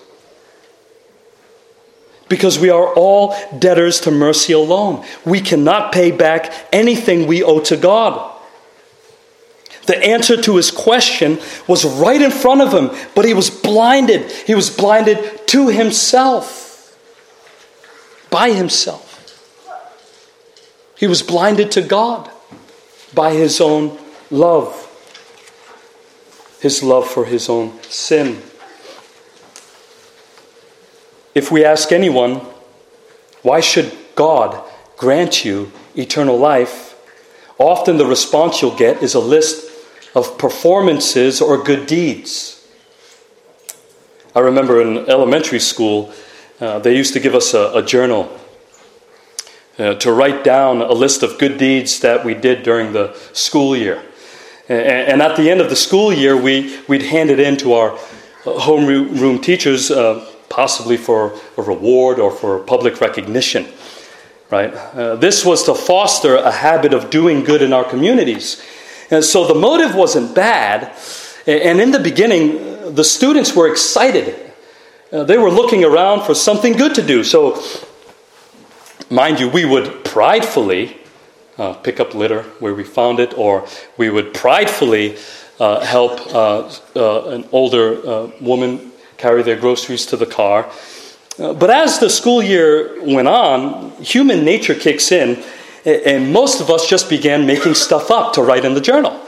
Because 2.28 2.56
we 2.56 2.70
are 2.70 2.94
all 2.94 3.34
debtors 3.58 4.00
to 4.02 4.12
mercy 4.12 4.52
alone. 4.52 5.04
We 5.24 5.40
cannot 5.40 5.90
pay 5.90 6.12
back 6.12 6.52
anything 6.72 7.26
we 7.26 7.42
owe 7.42 7.58
to 7.62 7.76
God. 7.76 8.37
The 9.88 10.04
answer 10.04 10.36
to 10.42 10.56
his 10.56 10.70
question 10.70 11.38
was 11.66 11.86
right 11.86 12.20
in 12.20 12.30
front 12.30 12.60
of 12.60 12.74
him, 12.74 12.90
but 13.14 13.24
he 13.24 13.32
was 13.32 13.48
blinded. 13.48 14.30
He 14.30 14.54
was 14.54 14.68
blinded 14.68 15.48
to 15.48 15.68
himself, 15.68 16.94
by 18.28 18.50
himself. 18.50 19.06
He 20.94 21.06
was 21.06 21.22
blinded 21.22 21.70
to 21.72 21.80
God 21.80 22.30
by 23.14 23.32
his 23.32 23.62
own 23.62 23.98
love, 24.30 24.74
his 26.60 26.82
love 26.82 27.08
for 27.08 27.24
his 27.24 27.48
own 27.48 27.82
sin. 27.84 28.42
If 31.34 31.50
we 31.50 31.64
ask 31.64 31.92
anyone, 31.92 32.42
why 33.40 33.60
should 33.60 33.96
God 34.14 34.62
grant 34.98 35.46
you 35.46 35.72
eternal 35.96 36.36
life? 36.36 36.94
Often 37.56 37.96
the 37.96 38.04
response 38.04 38.60
you'll 38.60 38.76
get 38.76 39.02
is 39.02 39.14
a 39.14 39.20
list 39.20 39.64
of 40.14 40.38
performances 40.38 41.40
or 41.40 41.62
good 41.62 41.86
deeds. 41.86 42.66
I 44.34 44.40
remember 44.40 44.80
in 44.80 45.08
elementary 45.08 45.60
school, 45.60 46.12
uh, 46.60 46.78
they 46.78 46.96
used 46.96 47.12
to 47.14 47.20
give 47.20 47.34
us 47.34 47.54
a, 47.54 47.72
a 47.74 47.82
journal 47.82 48.30
uh, 49.78 49.94
to 49.94 50.12
write 50.12 50.44
down 50.44 50.82
a 50.82 50.92
list 50.92 51.22
of 51.22 51.38
good 51.38 51.56
deeds 51.56 52.00
that 52.00 52.24
we 52.24 52.34
did 52.34 52.62
during 52.62 52.92
the 52.92 53.14
school 53.32 53.76
year. 53.76 54.02
And, 54.68 54.80
and 54.80 55.22
at 55.22 55.36
the 55.36 55.50
end 55.50 55.60
of 55.60 55.70
the 55.70 55.76
school 55.76 56.12
year, 56.12 56.36
we, 56.36 56.78
we'd 56.88 57.02
hand 57.02 57.30
it 57.30 57.40
in 57.40 57.56
to 57.58 57.74
our 57.74 57.98
homeroom 58.44 59.42
teachers, 59.42 59.90
uh, 59.90 60.24
possibly 60.48 60.96
for 60.96 61.38
a 61.56 61.62
reward 61.62 62.18
or 62.18 62.30
for 62.30 62.58
public 62.60 63.00
recognition. 63.00 63.66
Right? 64.50 64.72
Uh, 64.72 65.16
this 65.16 65.44
was 65.44 65.64
to 65.64 65.74
foster 65.74 66.36
a 66.36 66.50
habit 66.50 66.94
of 66.94 67.10
doing 67.10 67.44
good 67.44 67.60
in 67.60 67.72
our 67.72 67.84
communities. 67.84 68.62
And 69.10 69.24
so 69.24 69.46
the 69.46 69.54
motive 69.54 69.94
wasn't 69.94 70.34
bad. 70.34 70.92
And 71.46 71.80
in 71.80 71.90
the 71.90 71.98
beginning, 71.98 72.94
the 72.94 73.04
students 73.04 73.54
were 73.54 73.70
excited. 73.70 74.52
Uh, 75.10 75.24
they 75.24 75.38
were 75.38 75.50
looking 75.50 75.84
around 75.84 76.24
for 76.24 76.34
something 76.34 76.74
good 76.74 76.94
to 76.96 77.02
do. 77.02 77.24
So 77.24 77.62
mind 79.08 79.40
you, 79.40 79.48
we 79.48 79.64
would 79.64 80.04
pridefully 80.04 80.98
uh, 81.56 81.72
pick 81.74 82.00
up 82.00 82.14
litter 82.14 82.42
where 82.60 82.74
we 82.74 82.84
found 82.84 83.18
it, 83.18 83.36
or 83.36 83.66
we 83.96 84.10
would 84.10 84.34
pridefully 84.34 85.16
uh, 85.58 85.80
help 85.80 86.20
uh, 86.34 86.70
uh 86.94 87.30
an 87.30 87.48
older 87.50 88.06
uh, 88.06 88.30
woman 88.40 88.92
carry 89.16 89.42
their 89.42 89.56
groceries 89.56 90.06
to 90.06 90.16
the 90.16 90.26
car. 90.26 90.70
But 91.36 91.70
as 91.70 91.98
the 91.98 92.10
school 92.10 92.42
year 92.42 93.02
went 93.02 93.28
on, 93.28 93.90
human 94.02 94.44
nature 94.44 94.74
kicks 94.74 95.12
in, 95.12 95.42
and 95.88 96.32
most 96.32 96.60
of 96.60 96.70
us 96.70 96.88
just 96.88 97.08
began 97.08 97.46
making 97.46 97.74
stuff 97.74 98.10
up 98.10 98.32
to 98.34 98.42
write 98.42 98.64
in 98.64 98.74
the 98.74 98.80
journal. 98.80 99.20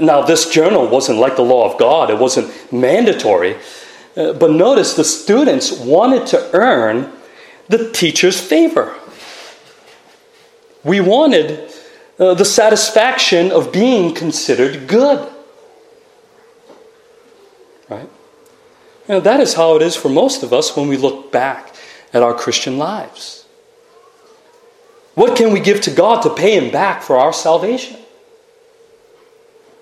Now, 0.00 0.22
this 0.22 0.50
journal 0.50 0.88
wasn't 0.88 1.18
like 1.18 1.36
the 1.36 1.42
law 1.42 1.70
of 1.70 1.78
God, 1.78 2.10
it 2.10 2.18
wasn't 2.18 2.72
mandatory. 2.72 3.56
Uh, 4.16 4.32
but 4.32 4.50
notice 4.50 4.94
the 4.94 5.04
students 5.04 5.72
wanted 5.72 6.26
to 6.28 6.50
earn 6.52 7.12
the 7.68 7.90
teacher's 7.90 8.40
favor. 8.40 8.94
We 10.84 11.00
wanted 11.00 11.72
uh, 12.18 12.34
the 12.34 12.44
satisfaction 12.44 13.50
of 13.50 13.72
being 13.72 14.14
considered 14.14 14.86
good. 14.86 15.32
Right? 17.88 18.08
Know, 19.08 19.20
that 19.20 19.40
is 19.40 19.54
how 19.54 19.76
it 19.76 19.82
is 19.82 19.96
for 19.96 20.08
most 20.08 20.42
of 20.42 20.52
us 20.52 20.76
when 20.76 20.88
we 20.88 20.96
look 20.96 21.32
back 21.32 21.73
at 22.14 22.22
our 22.22 22.32
Christian 22.32 22.78
lives. 22.78 23.44
What 25.14 25.36
can 25.36 25.52
we 25.52 25.60
give 25.60 25.80
to 25.82 25.90
God 25.90 26.22
to 26.22 26.34
pay 26.34 26.58
Him 26.58 26.72
back 26.72 27.02
for 27.02 27.18
our 27.18 27.32
salvation? 27.32 27.98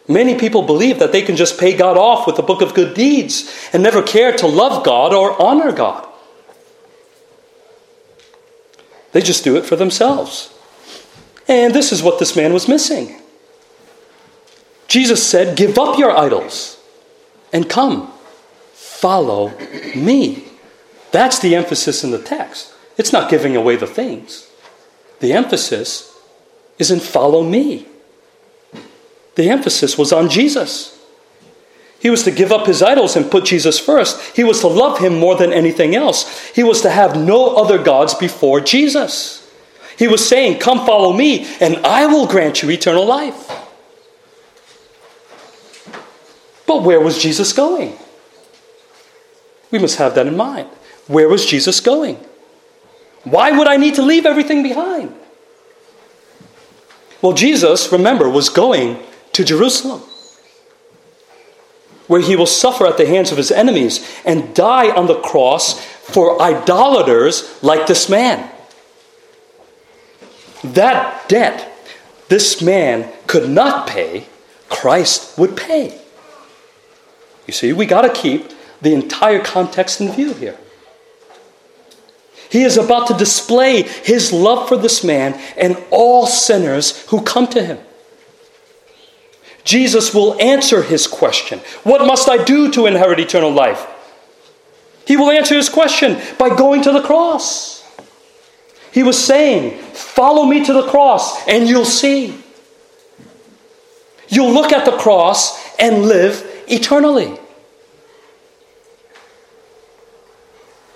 Many 0.08 0.36
people 0.36 0.62
believe 0.62 0.98
that 0.98 1.12
they 1.12 1.22
can 1.22 1.36
just 1.36 1.60
pay 1.60 1.76
God 1.76 1.96
off 1.96 2.26
with 2.26 2.38
a 2.38 2.42
book 2.42 2.60
of 2.60 2.74
good 2.74 2.94
deeds 2.94 3.68
and 3.72 3.82
never 3.82 4.02
care 4.02 4.36
to 4.38 4.46
love 4.46 4.84
God 4.84 5.14
or 5.14 5.40
honor 5.40 5.70
God. 5.70 6.08
They 9.12 9.20
just 9.20 9.44
do 9.44 9.56
it 9.56 9.64
for 9.64 9.76
themselves. 9.76 10.52
And 11.46 11.74
this 11.74 11.92
is 11.92 12.02
what 12.02 12.18
this 12.18 12.34
man 12.34 12.52
was 12.52 12.68
missing. 12.68 13.20
Jesus 14.88 15.26
said, 15.26 15.56
Give 15.56 15.78
up 15.78 15.98
your 15.98 16.16
idols 16.16 16.78
and 17.52 17.68
come, 17.68 18.12
follow 18.72 19.52
me. 19.94 20.51
That's 21.12 21.38
the 21.38 21.54
emphasis 21.54 22.02
in 22.02 22.10
the 22.10 22.18
text. 22.18 22.72
It's 22.96 23.12
not 23.12 23.30
giving 23.30 23.56
away 23.56 23.76
the 23.76 23.86
things. 23.86 24.50
The 25.20 25.32
emphasis 25.32 26.18
is 26.78 26.90
in 26.90 27.00
follow 27.00 27.44
me. 27.44 27.86
The 29.36 29.48
emphasis 29.48 29.96
was 29.96 30.12
on 30.12 30.28
Jesus. 30.28 30.98
He 32.00 32.10
was 32.10 32.24
to 32.24 32.32
give 32.32 32.50
up 32.50 32.66
his 32.66 32.82
idols 32.82 33.14
and 33.14 33.30
put 33.30 33.44
Jesus 33.44 33.78
first. 33.78 34.34
He 34.34 34.42
was 34.42 34.60
to 34.60 34.66
love 34.66 34.98
him 34.98 35.18
more 35.18 35.36
than 35.36 35.52
anything 35.52 35.94
else. 35.94 36.50
He 36.50 36.64
was 36.64 36.80
to 36.80 36.90
have 36.90 37.16
no 37.16 37.54
other 37.54 37.80
gods 37.80 38.14
before 38.14 38.60
Jesus. 38.60 39.48
He 39.96 40.08
was 40.08 40.26
saying, 40.26 40.58
Come 40.58 40.84
follow 40.84 41.12
me, 41.12 41.46
and 41.60 41.76
I 41.86 42.06
will 42.06 42.26
grant 42.26 42.62
you 42.62 42.70
eternal 42.70 43.06
life. 43.06 43.48
But 46.66 46.82
where 46.82 47.00
was 47.00 47.22
Jesus 47.22 47.52
going? 47.52 47.96
We 49.70 49.78
must 49.78 49.96
have 49.98 50.14
that 50.16 50.26
in 50.26 50.36
mind. 50.36 50.68
Where 51.06 51.28
was 51.28 51.46
Jesus 51.46 51.80
going? 51.80 52.16
Why 53.24 53.50
would 53.52 53.68
I 53.68 53.76
need 53.76 53.94
to 53.96 54.02
leave 54.02 54.26
everything 54.26 54.62
behind? 54.62 55.14
Well, 57.20 57.32
Jesus, 57.32 57.92
remember, 57.92 58.28
was 58.28 58.48
going 58.48 58.98
to 59.32 59.44
Jerusalem, 59.44 60.02
where 62.08 62.20
he 62.20 62.34
will 62.34 62.46
suffer 62.46 62.86
at 62.86 62.96
the 62.96 63.06
hands 63.06 63.30
of 63.30 63.36
his 63.36 63.52
enemies 63.52 64.06
and 64.24 64.54
die 64.54 64.90
on 64.90 65.06
the 65.06 65.20
cross 65.20 65.80
for 65.80 66.42
idolaters 66.42 67.62
like 67.62 67.86
this 67.86 68.08
man. 68.08 68.50
That 70.64 71.28
debt 71.28 71.68
this 72.32 72.62
man 72.62 73.12
could 73.26 73.50
not 73.50 73.86
pay, 73.86 74.26
Christ 74.70 75.36
would 75.38 75.54
pay. 75.54 76.00
You 77.46 77.52
see, 77.52 77.74
we 77.74 77.84
got 77.84 78.02
to 78.02 78.08
keep 78.08 78.50
the 78.80 78.94
entire 78.94 79.44
context 79.44 80.00
in 80.00 80.10
view 80.10 80.32
here. 80.32 80.58
He 82.52 82.64
is 82.64 82.76
about 82.76 83.06
to 83.06 83.14
display 83.14 83.80
his 83.82 84.30
love 84.30 84.68
for 84.68 84.76
this 84.76 85.02
man 85.02 85.40
and 85.56 85.82
all 85.90 86.26
sinners 86.26 87.06
who 87.06 87.22
come 87.22 87.46
to 87.46 87.64
him. 87.64 87.78
Jesus 89.64 90.12
will 90.12 90.38
answer 90.38 90.82
his 90.82 91.06
question 91.06 91.60
What 91.82 92.06
must 92.06 92.28
I 92.28 92.44
do 92.44 92.70
to 92.72 92.84
inherit 92.84 93.20
eternal 93.20 93.50
life? 93.50 93.86
He 95.06 95.16
will 95.16 95.30
answer 95.30 95.54
his 95.54 95.70
question 95.70 96.20
by 96.38 96.54
going 96.54 96.82
to 96.82 96.92
the 96.92 97.00
cross. 97.00 97.82
He 98.92 99.02
was 99.02 99.16
saying, 99.16 99.78
Follow 99.94 100.44
me 100.44 100.62
to 100.62 100.74
the 100.74 100.86
cross 100.88 101.48
and 101.48 101.66
you'll 101.66 101.86
see. 101.86 102.38
You'll 104.28 104.52
look 104.52 104.72
at 104.72 104.84
the 104.84 104.98
cross 104.98 105.74
and 105.78 106.02
live 106.02 106.46
eternally. 106.68 107.38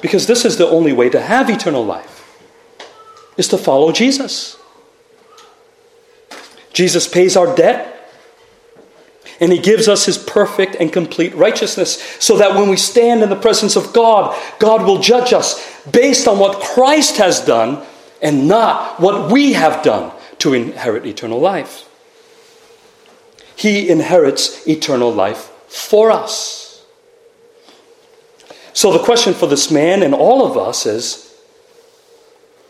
Because 0.01 0.27
this 0.27 0.45
is 0.45 0.59
the 0.59 0.69
only 0.69 0.93
way 0.93 1.09
to 1.11 1.21
have 1.21 1.49
eternal 1.49 1.85
life 1.85 2.17
is 3.37 3.49
to 3.49 3.59
follow 3.59 3.93
Jesus. 3.93 4.57
Jesus 6.73 7.09
pays 7.09 7.37
our 7.37 7.55
debt 7.57 7.93
and 9.41 9.53
he 9.53 9.59
gives 9.59 9.89
us 9.89 10.07
his 10.07 10.19
perfect 10.19 10.77
and 10.77 10.93
complete 10.93 11.35
righteousness 11.35 12.01
so 12.21 12.39
that 12.39 12.55
when 12.55 12.69
we 12.69 12.77
stand 12.77 13.23
in 13.23 13.29
the 13.29 13.37
presence 13.37 13.77
of 13.77 13.93
God, 13.93 14.37
God 14.59 14.87
will 14.87 15.01
judge 15.01 15.33
us 15.33 15.63
based 15.91 16.27
on 16.27 16.39
what 16.39 16.63
Christ 16.63 17.19
has 17.19 17.41
done 17.41 17.85
and 18.23 18.49
not 18.49 18.99
what 19.01 19.31
we 19.31 19.53
have 19.53 19.83
done 19.83 20.13
to 20.39 20.55
inherit 20.55 21.07
eternal 21.07 21.39
life. 21.39 21.89
He 23.57 23.89
inherits 23.89 24.67
eternal 24.67 25.13
life 25.13 25.51
for 25.69 26.11
us. 26.11 26.66
So 28.77 28.93
the 28.93 28.99
question 28.99 29.33
for 29.33 29.47
this 29.47 29.71
man 29.71 30.03
and 30.03 30.13
all 30.13 30.45
of 30.45 30.59
us 30.59 30.85
is 30.85 31.35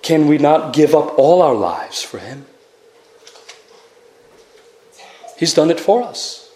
can 0.02 0.28
we 0.28 0.38
not 0.38 0.72
give 0.72 0.94
up 0.94 1.18
all 1.18 1.42
our 1.42 1.54
lives 1.54 2.00
for 2.00 2.18
him? 2.18 2.46
He's 5.36 5.52
done 5.52 5.70
it 5.70 5.80
for 5.80 6.04
us 6.04 6.46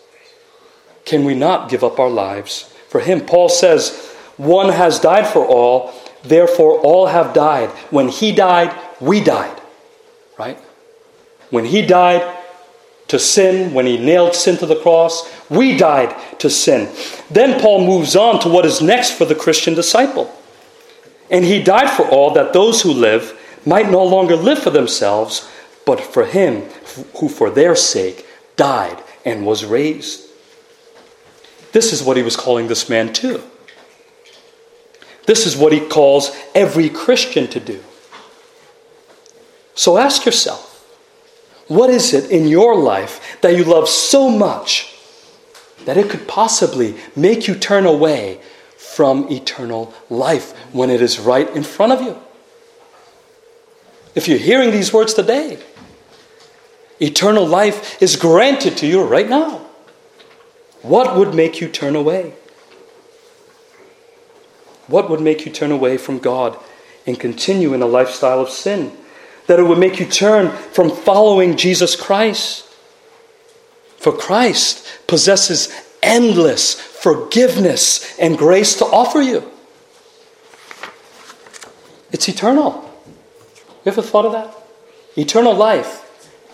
can 1.11 1.25
we 1.25 1.35
not 1.35 1.69
give 1.69 1.83
up 1.83 1.99
our 1.99 2.09
lives 2.09 2.73
for 2.89 3.01
him? 3.01 3.21
Paul 3.21 3.49
says, 3.49 4.15
One 4.37 4.69
has 4.69 5.01
died 5.01 5.27
for 5.27 5.45
all, 5.45 5.93
therefore 6.23 6.79
all 6.79 7.07
have 7.07 7.35
died. 7.35 7.71
When 7.91 8.09
he 8.09 8.31
died, 8.31 8.73
we 9.01 9.21
died. 9.21 9.61
Right? 10.39 10.57
When 11.51 11.65
he 11.65 11.83
died 11.83 12.23
to 13.11 13.19
sin, 13.19 13.75
when 13.75 13.87
he 13.87 13.99
nailed 13.99 14.35
sin 14.35 14.57
to 14.59 14.67
the 14.67 14.81
cross, 14.81 15.29
we 15.51 15.77
died 15.77 16.15
to 16.39 16.49
sin. 16.49 16.89
Then 17.31 17.61
Paul 17.61 17.85
moves 17.85 18.15
on 18.15 18.41
to 18.41 18.49
what 18.49 18.65
is 18.65 18.81
next 18.81 19.19
for 19.19 19.25
the 19.25 19.35
Christian 19.35 19.75
disciple. 19.75 20.33
And 21.29 21.45
he 21.45 21.63
died 21.63 21.91
for 21.91 22.09
all 22.09 22.33
that 22.35 22.53
those 22.53 22.83
who 22.83 22.93
live 22.93 23.37
might 23.67 23.91
no 23.91 24.05
longer 24.05 24.37
live 24.37 24.61
for 24.61 24.71
themselves, 24.71 25.51
but 25.85 26.01
for 26.01 26.25
him 26.25 26.63
who 27.19 27.29
for 27.29 27.51
their 27.51 27.75
sake 27.75 28.27
died 28.57 29.03
and 29.25 29.45
was 29.45 29.65
raised. 29.65 30.29
This 31.73 31.93
is 31.93 32.03
what 32.03 32.17
he 32.17 32.23
was 32.23 32.37
calling 32.37 32.69
this 32.69 32.89
man 32.89 33.13
to. 33.15 33.43
This 35.27 35.47
is 35.47 35.57
what 35.57 35.73
he 35.73 35.81
calls 35.81 36.31
every 36.55 36.89
Christian 36.89 37.49
to 37.49 37.61
do. 37.61 37.83
So 39.75 39.99
ask 39.99 40.25
yourself 40.25 40.70
what 41.71 41.89
is 41.89 42.12
it 42.12 42.33
in 42.33 42.49
your 42.49 42.75
life 42.75 43.39
that 43.43 43.57
you 43.57 43.62
love 43.62 43.89
so 43.89 44.29
much 44.29 44.93
that 45.85 45.97
it 45.97 46.11
could 46.11 46.27
possibly 46.27 46.97
make 47.14 47.47
you 47.47 47.55
turn 47.55 47.87
away 47.87 48.41
from 48.77 49.31
eternal 49.31 49.95
life 50.09 50.51
when 50.73 50.91
it 50.91 51.01
is 51.01 51.21
right 51.21 51.49
in 51.55 51.62
front 51.62 51.93
of 51.93 52.03
you? 52.03 52.18
If 54.16 54.27
you're 54.27 54.37
hearing 54.37 54.73
these 54.73 54.93
words 54.93 55.14
today, 55.14 55.61
eternal 56.99 57.47
life 57.47 58.03
is 58.03 58.16
granted 58.16 58.77
to 58.79 58.87
you 58.89 59.05
right 59.05 59.29
now. 59.29 59.64
What 60.83 61.14
would 61.16 61.37
make 61.37 61.61
you 61.61 61.68
turn 61.68 61.95
away? 61.95 62.35
What 64.89 65.09
would 65.09 65.21
make 65.21 65.47
you 65.47 65.53
turn 65.53 65.71
away 65.71 65.99
from 65.99 66.18
God 66.18 66.59
and 67.07 67.21
continue 67.21 67.75
in 67.75 67.81
a 67.81 67.87
lifestyle 67.87 68.41
of 68.41 68.51
sin? 68.51 68.91
That 69.51 69.59
it 69.59 69.65
would 69.65 69.79
make 69.79 69.99
you 69.99 70.07
turn 70.07 70.53
from 70.53 70.91
following 70.91 71.57
Jesus 71.57 71.97
Christ. 71.97 72.73
For 73.97 74.13
Christ 74.13 74.87
possesses 75.09 75.75
endless 76.05 76.75
forgiveness 76.75 78.17
and 78.21 78.39
grace 78.39 78.77
to 78.77 78.85
offer 78.85 79.21
you. 79.21 79.43
It's 82.13 82.29
eternal. 82.29 82.89
You 83.85 83.91
ever 83.91 84.03
thought 84.03 84.25
of 84.25 84.31
that? 84.31 84.57
Eternal 85.19 85.57
life 85.57 86.07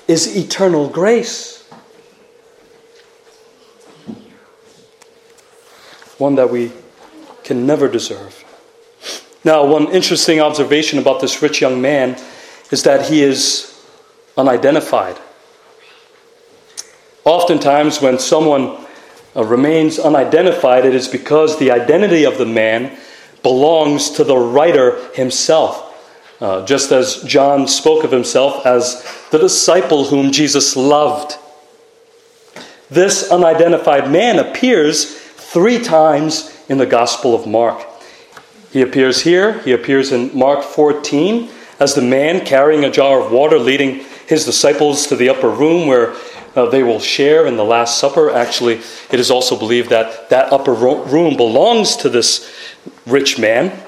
is 0.08 0.34
eternal 0.34 0.88
grace. 0.88 1.68
One 6.16 6.36
that 6.36 6.48
we 6.48 6.72
can 7.44 7.66
never 7.66 7.88
deserve. 7.88 8.42
Now, 9.44 9.66
one 9.66 9.88
interesting 9.88 10.40
observation 10.40 10.98
about 10.98 11.20
this 11.20 11.42
rich 11.42 11.60
young 11.60 11.82
man 11.82 12.18
is 12.70 12.82
that 12.82 13.08
he 13.08 13.22
is 13.22 13.72
unidentified. 14.36 15.18
Oftentimes, 17.24 18.00
when 18.00 18.18
someone 18.18 18.84
uh, 19.34 19.44
remains 19.44 19.98
unidentified, 19.98 20.84
it 20.84 20.94
is 20.94 21.08
because 21.08 21.58
the 21.58 21.70
identity 21.70 22.24
of 22.24 22.38
the 22.38 22.46
man 22.46 22.96
belongs 23.42 24.10
to 24.10 24.24
the 24.24 24.36
writer 24.36 25.12
himself. 25.14 25.82
Uh, 26.40 26.64
just 26.66 26.92
as 26.92 27.22
John 27.22 27.66
spoke 27.66 28.04
of 28.04 28.12
himself 28.12 28.66
as 28.66 29.02
the 29.30 29.38
disciple 29.38 30.04
whom 30.04 30.32
Jesus 30.32 30.76
loved. 30.76 31.36
This 32.90 33.30
unidentified 33.30 34.10
man 34.10 34.38
appears 34.38 35.16
three 35.16 35.82
times 35.82 36.54
in 36.68 36.78
the 36.78 36.86
Gospel 36.86 37.34
of 37.34 37.46
Mark. 37.46 37.84
He 38.70 38.82
appears 38.82 39.22
here, 39.22 39.60
he 39.60 39.72
appears 39.72 40.12
in 40.12 40.36
Mark 40.36 40.62
14 40.62 41.48
as 41.78 41.94
the 41.94 42.02
man 42.02 42.44
carrying 42.44 42.84
a 42.84 42.90
jar 42.90 43.20
of 43.20 43.32
water 43.32 43.58
leading 43.58 44.04
his 44.26 44.44
disciples 44.44 45.06
to 45.06 45.16
the 45.16 45.28
upper 45.28 45.50
room 45.50 45.86
where 45.86 46.14
uh, 46.54 46.66
they 46.70 46.82
will 46.82 47.00
share 47.00 47.46
in 47.46 47.56
the 47.56 47.64
Last 47.64 47.98
Supper. 47.98 48.30
Actually, 48.30 48.80
it 49.10 49.20
is 49.20 49.30
also 49.30 49.58
believed 49.58 49.90
that 49.90 50.30
that 50.30 50.52
upper 50.52 50.72
room 50.72 51.36
belongs 51.36 51.96
to 51.96 52.08
this 52.08 52.50
rich 53.06 53.38
man. 53.38 53.78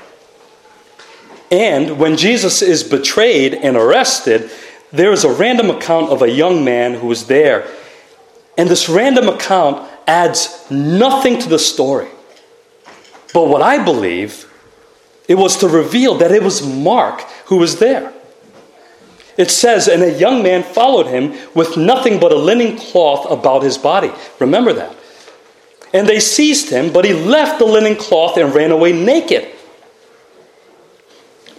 And 1.51 1.99
when 1.99 2.17
Jesus 2.17 2.61
is 2.61 2.85
betrayed 2.85 3.55
and 3.55 3.77
arrested, 3.77 4.51
there 4.93 5.13
is 5.13 5.25
a 5.25 5.33
random 5.33 5.71
account 5.71 6.11
of 6.11 6.21
a 6.21 6.31
young 6.31 6.65
man 6.65 6.95
who 6.95 7.07
was 7.07 7.27
there. 7.27 7.67
And 8.59 8.69
this 8.69 8.89
random 8.89 9.29
account 9.29 9.91
adds 10.07 10.67
nothing 10.71 11.39
to 11.41 11.49
the 11.49 11.59
story. 11.59 12.09
But 13.33 13.49
what 13.49 13.63
I 13.63 13.83
believe, 13.83 14.51
it 15.27 15.37
was 15.37 15.57
to 15.59 15.69
reveal 15.69 16.17
that 16.19 16.33
it 16.33 16.43
was 16.43 16.67
Mark 16.67 17.25
who 17.49 17.57
was 17.57 17.79
there. 17.79 18.13
It 19.37 19.51
says, 19.51 19.89
and 19.89 20.03
a 20.03 20.19
young 20.19 20.43
man 20.43 20.63
followed 20.63 21.07
him 21.07 21.35
with 21.55 21.77
nothing 21.77 22.19
but 22.19 22.33
a 22.33 22.37
linen 22.37 22.77
cloth 22.77 23.31
about 23.31 23.63
his 23.63 23.79
body. 23.79 24.11
Remember 24.39 24.73
that. 24.73 24.95
And 25.95 26.07
they 26.07 26.21
seized 26.21 26.71
him, 26.71 26.93
but 26.93 27.05
he 27.05 27.13
left 27.15 27.59
the 27.59 27.65
linen 27.65 27.97
cloth 27.97 28.37
and 28.37 28.55
ran 28.55 28.71
away 28.71 28.93
naked. 28.93 29.49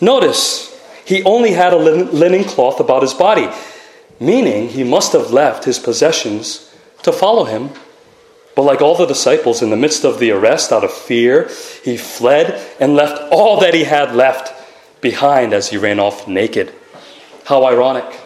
Notice, 0.01 0.69
he 1.05 1.23
only 1.23 1.51
had 1.51 1.73
a 1.73 1.77
linen 1.77 2.43
cloth 2.43 2.79
about 2.79 3.01
his 3.01 3.13
body, 3.13 3.49
meaning 4.19 4.69
he 4.69 4.83
must 4.83 5.13
have 5.13 5.31
left 5.31 5.63
his 5.63 5.79
possessions 5.79 6.71
to 7.01 7.11
follow 7.11 7.45
him. 7.45 7.69
But 8.55 8.63
like 8.63 8.81
all 8.81 8.95
the 8.95 9.05
disciples, 9.05 9.61
in 9.61 9.69
the 9.69 9.77
midst 9.77 10.03
of 10.03 10.19
the 10.19 10.31
arrest, 10.31 10.71
out 10.71 10.83
of 10.83 10.91
fear, 10.91 11.49
he 11.83 11.97
fled 11.97 12.61
and 12.79 12.95
left 12.95 13.31
all 13.31 13.61
that 13.61 13.73
he 13.73 13.85
had 13.85 14.13
left 14.13 14.59
behind 15.02 15.54
as 15.54 15.70
he 15.70 15.78
ran 15.78 16.00
off 16.00 16.28
naked. 16.28 16.74
How 17.45 17.66
ironic. 17.66 18.20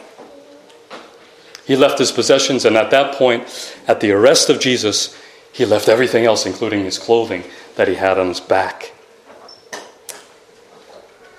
He 1.65 1.75
left 1.75 1.99
his 1.99 2.11
possessions, 2.11 2.65
and 2.65 2.75
at 2.75 2.91
that 2.91 3.15
point, 3.15 3.77
at 3.87 4.01
the 4.01 4.11
arrest 4.11 4.49
of 4.49 4.59
Jesus, 4.59 5.17
he 5.51 5.65
left 5.65 5.87
everything 5.87 6.25
else, 6.25 6.45
including 6.45 6.83
his 6.83 6.97
clothing 6.97 7.43
that 7.75 7.87
he 7.87 7.95
had 7.95 8.19
on 8.19 8.27
his 8.27 8.39
back. 8.39 8.93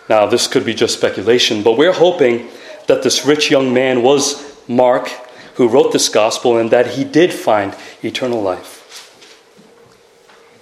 Now, 0.09 0.27
this 0.27 0.47
could 0.47 0.65
be 0.65 0.75
just 0.75 0.95
speculation, 0.95 1.63
but 1.63 1.77
we're 1.77 1.93
hoping 1.93 2.49
that 2.87 3.03
this 3.03 3.25
rich 3.27 3.51
young 3.51 3.73
man 3.73 4.03
was 4.03 4.59
Mark, 4.69 5.09
who 5.55 5.69
wrote 5.69 5.93
this 5.93 6.09
gospel, 6.09 6.59
and 6.59 6.71
that 6.71 6.89
he 6.89 7.05
did 7.05 7.33
find 7.33 7.75
eternal 8.03 8.41
life. 8.41 8.83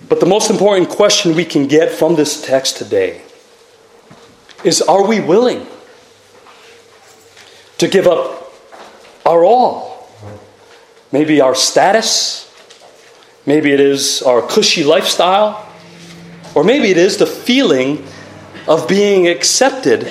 But 0.09 0.21
the 0.21 0.27
most 0.27 0.51
important 0.51 0.89
question 0.89 1.35
we 1.35 1.45
can 1.45 1.67
get 1.67 1.91
from 1.91 2.17
this 2.17 2.43
text 2.45 2.77
today 2.77 3.23
is 4.65 4.83
Are 4.83 5.07
we 5.07 5.21
willing 5.21 5.67
to 7.79 7.89
give 7.89 8.07
up 8.07 8.53
our 9.27 9.45
all? 9.45 10.09
Maybe 11.11 11.41
our 11.41 11.55
status, 11.55 12.51
maybe 13.45 13.73
it 13.73 13.81
is 13.81 14.23
our 14.23 14.41
cushy 14.41 14.85
lifestyle, 14.85 15.69
or 16.55 16.65
maybe 16.65 16.91
it 16.91 16.97
is 16.97 17.19
the 17.19 17.27
feeling 17.27 18.07
of 18.67 18.89
being 18.89 19.29
accepted 19.29 20.11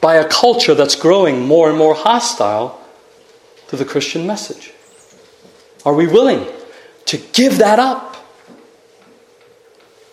by 0.00 0.16
a 0.16 0.28
culture 0.28 0.74
that's 0.74 0.96
growing 0.96 1.46
more 1.46 1.68
and 1.68 1.78
more 1.78 1.94
hostile 1.94 2.80
to 3.68 3.76
the 3.76 3.84
Christian 3.84 4.26
message? 4.26 4.72
Are 5.84 5.94
we 5.94 6.06
willing 6.06 6.46
to 7.06 7.16
give 7.16 7.58
that 7.58 7.78
up 7.78 8.16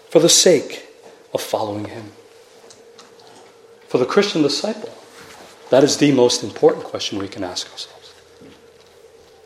for 0.09 0.19
the 0.19 0.29
sake 0.29 0.87
of 1.33 1.41
following 1.41 1.85
Him? 1.85 2.11
For 3.89 3.97
the 3.97 4.05
Christian 4.05 4.41
disciple, 4.41 4.93
that 5.69 5.83
is 5.83 5.97
the 5.97 6.11
most 6.11 6.43
important 6.43 6.85
question 6.85 7.19
we 7.19 7.27
can 7.27 7.43
ask 7.43 7.69
ourselves. 7.71 8.13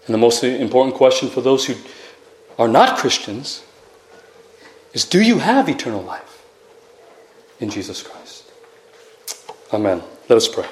And 0.05 0.13
the 0.13 0.19
most 0.19 0.43
important 0.43 0.95
question 0.95 1.29
for 1.29 1.41
those 1.41 1.65
who 1.65 1.75
are 2.59 2.67
not 2.67 2.97
Christians 2.97 3.63
is 4.93 5.05
do 5.05 5.21
you 5.21 5.39
have 5.39 5.67
eternal 5.67 6.01
life? 6.01 6.33
in 7.63 7.69
Jesus 7.69 8.03
Christ. 8.03 8.43
Amen. 9.71 10.03
Let 10.29 10.37
us 10.37 10.47
pray. 10.47 10.67